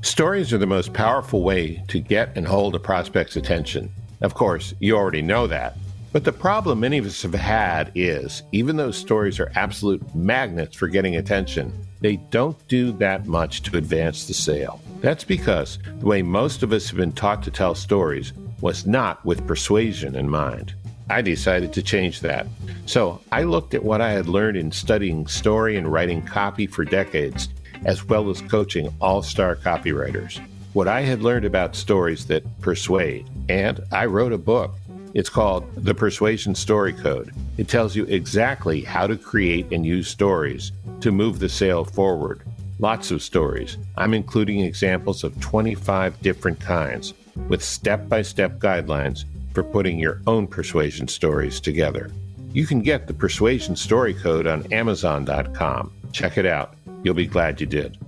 Stories 0.06 0.54
are 0.54 0.60
the 0.60 0.68
most 0.68 0.94
powerful 0.94 1.42
way 1.42 1.84
to 1.88 2.00
get 2.00 2.32
and 2.38 2.46
hold 2.46 2.76
a 2.76 2.80
prospect's 2.80 3.38
attention. 3.38 3.92
Of 4.22 4.36
course, 4.36 4.76
you 4.80 4.96
already 4.96 5.24
know 5.24 5.48
that. 5.48 5.78
But 6.14 6.26
the 6.26 6.32
problem 6.32 6.82
many 6.82 7.00
of 7.00 7.08
us 7.08 7.24
have 7.24 7.34
had 7.34 7.92
is, 7.96 8.44
even 8.52 8.76
though 8.76 8.92
stories 8.92 9.40
are 9.40 9.52
absolute 9.56 10.04
magnets 10.14 10.76
for 10.76 10.90
getting 10.90 11.16
attention, 11.16 11.74
they 12.02 12.18
don't 12.30 12.68
do 12.68 12.92
that 12.94 13.26
much 13.26 13.64
to 13.64 13.78
advance 13.78 14.28
the 14.28 14.36
sale. 14.36 14.80
That's 15.02 15.24
because 15.24 15.80
the 15.98 16.06
way 16.06 16.22
most 16.22 16.62
of 16.62 16.72
us 16.72 16.88
have 16.90 16.98
been 16.98 17.12
taught 17.12 17.42
to 17.42 17.52
tell 17.52 17.74
stories 17.74 18.32
was 18.62 18.86
not 18.86 19.26
with 19.26 19.48
persuasion 19.48 20.16
in 20.16 20.30
mind. 20.30 20.76
I 21.10 21.24
decided 21.24 21.74
to 21.74 21.82
change 21.82 22.20
that. 22.20 22.46
So 22.86 23.22
I 23.32 23.42
looked 23.42 23.74
at 23.74 23.84
what 23.84 24.02
I 24.02 24.12
had 24.12 24.28
learned 24.28 24.58
in 24.58 24.72
studying 24.72 25.26
story 25.26 25.78
and 25.78 25.92
writing 25.92 26.22
copy 26.22 26.68
for 26.68 26.86
decades, 26.86 27.50
as 27.86 28.04
well 28.04 28.30
as 28.30 28.42
coaching 28.42 28.94
all 29.00 29.22
star 29.22 29.56
copywriters. 29.56 30.42
What 30.74 30.88
I 30.90 31.02
had 31.02 31.22
learned 31.22 31.46
about 31.46 31.76
stories 31.76 32.26
that 32.26 32.44
persuade, 32.60 33.30
and 33.48 33.80
I 33.92 34.08
wrote 34.08 34.34
a 34.34 34.38
book. 34.38 34.76
It's 35.14 35.30
called 35.30 35.74
The 35.76 35.96
Persuasion 35.96 36.56
Story 36.56 36.92
Code. 36.92 37.34
It 37.58 37.70
tells 37.70 37.96
you 37.96 38.04
exactly 38.06 38.82
how 38.82 39.08
to 39.08 39.16
create 39.16 39.72
and 39.72 39.86
use 39.86 40.10
stories 40.10 40.74
to 41.00 41.14
move 41.14 41.40
the 41.40 41.48
sale 41.48 41.86
forward. 41.86 42.42
Lots 42.80 43.12
of 43.12 43.24
stories. 43.24 43.78
I'm 43.96 44.14
including 44.14 44.60
examples 44.60 45.24
of 45.24 45.40
25 45.40 46.22
different 46.22 46.60
kinds 46.60 47.14
with 47.48 47.64
step 47.64 48.10
by 48.10 48.22
step 48.22 48.60
guidelines 48.60 49.24
for 49.54 49.64
putting 49.64 49.98
your 49.98 50.22
own 50.28 50.48
persuasion 50.48 51.08
stories 51.08 51.62
together. 51.62 52.12
You 52.52 52.66
can 52.66 52.82
get 52.82 53.08
the 53.08 53.14
Persuasion 53.14 53.78
Story 53.78 54.14
Code 54.14 54.48
on 54.48 54.72
Amazon.com. 54.74 55.94
Check 56.12 56.38
it 56.38 56.46
out. 56.46 56.75
You'll 57.06 57.14
be 57.14 57.28
glad 57.28 57.62
you 57.62 57.68
did. 57.68 58.00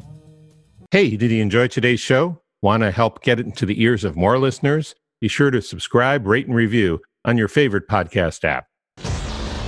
Hey, 0.89 1.15
did 1.15 1.29
you 1.29 1.39
enjoy 1.39 1.67
today's 1.67 1.99
show? 1.99 2.41
Want 2.63 2.81
to 2.81 2.89
help 2.89 3.21
get 3.21 3.39
it 3.39 3.45
into 3.45 3.67
the 3.67 3.79
ears 3.83 4.03
of 4.03 4.15
more 4.15 4.39
listeners? 4.39 4.95
Be 5.21 5.27
sure 5.27 5.51
to 5.51 5.61
subscribe, 5.61 6.25
rate, 6.25 6.47
and 6.47 6.55
review 6.55 7.01
on 7.23 7.37
your 7.37 7.47
favorite 7.47 7.87
podcast 7.87 8.43
app. 8.43 8.65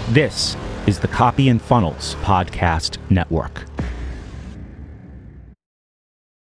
This 0.09 0.57
is 0.87 0.99
the 0.99 1.07
Copy 1.07 1.47
and 1.47 1.61
Funnels 1.61 2.15
Podcast 2.23 2.97
Network. 3.11 3.65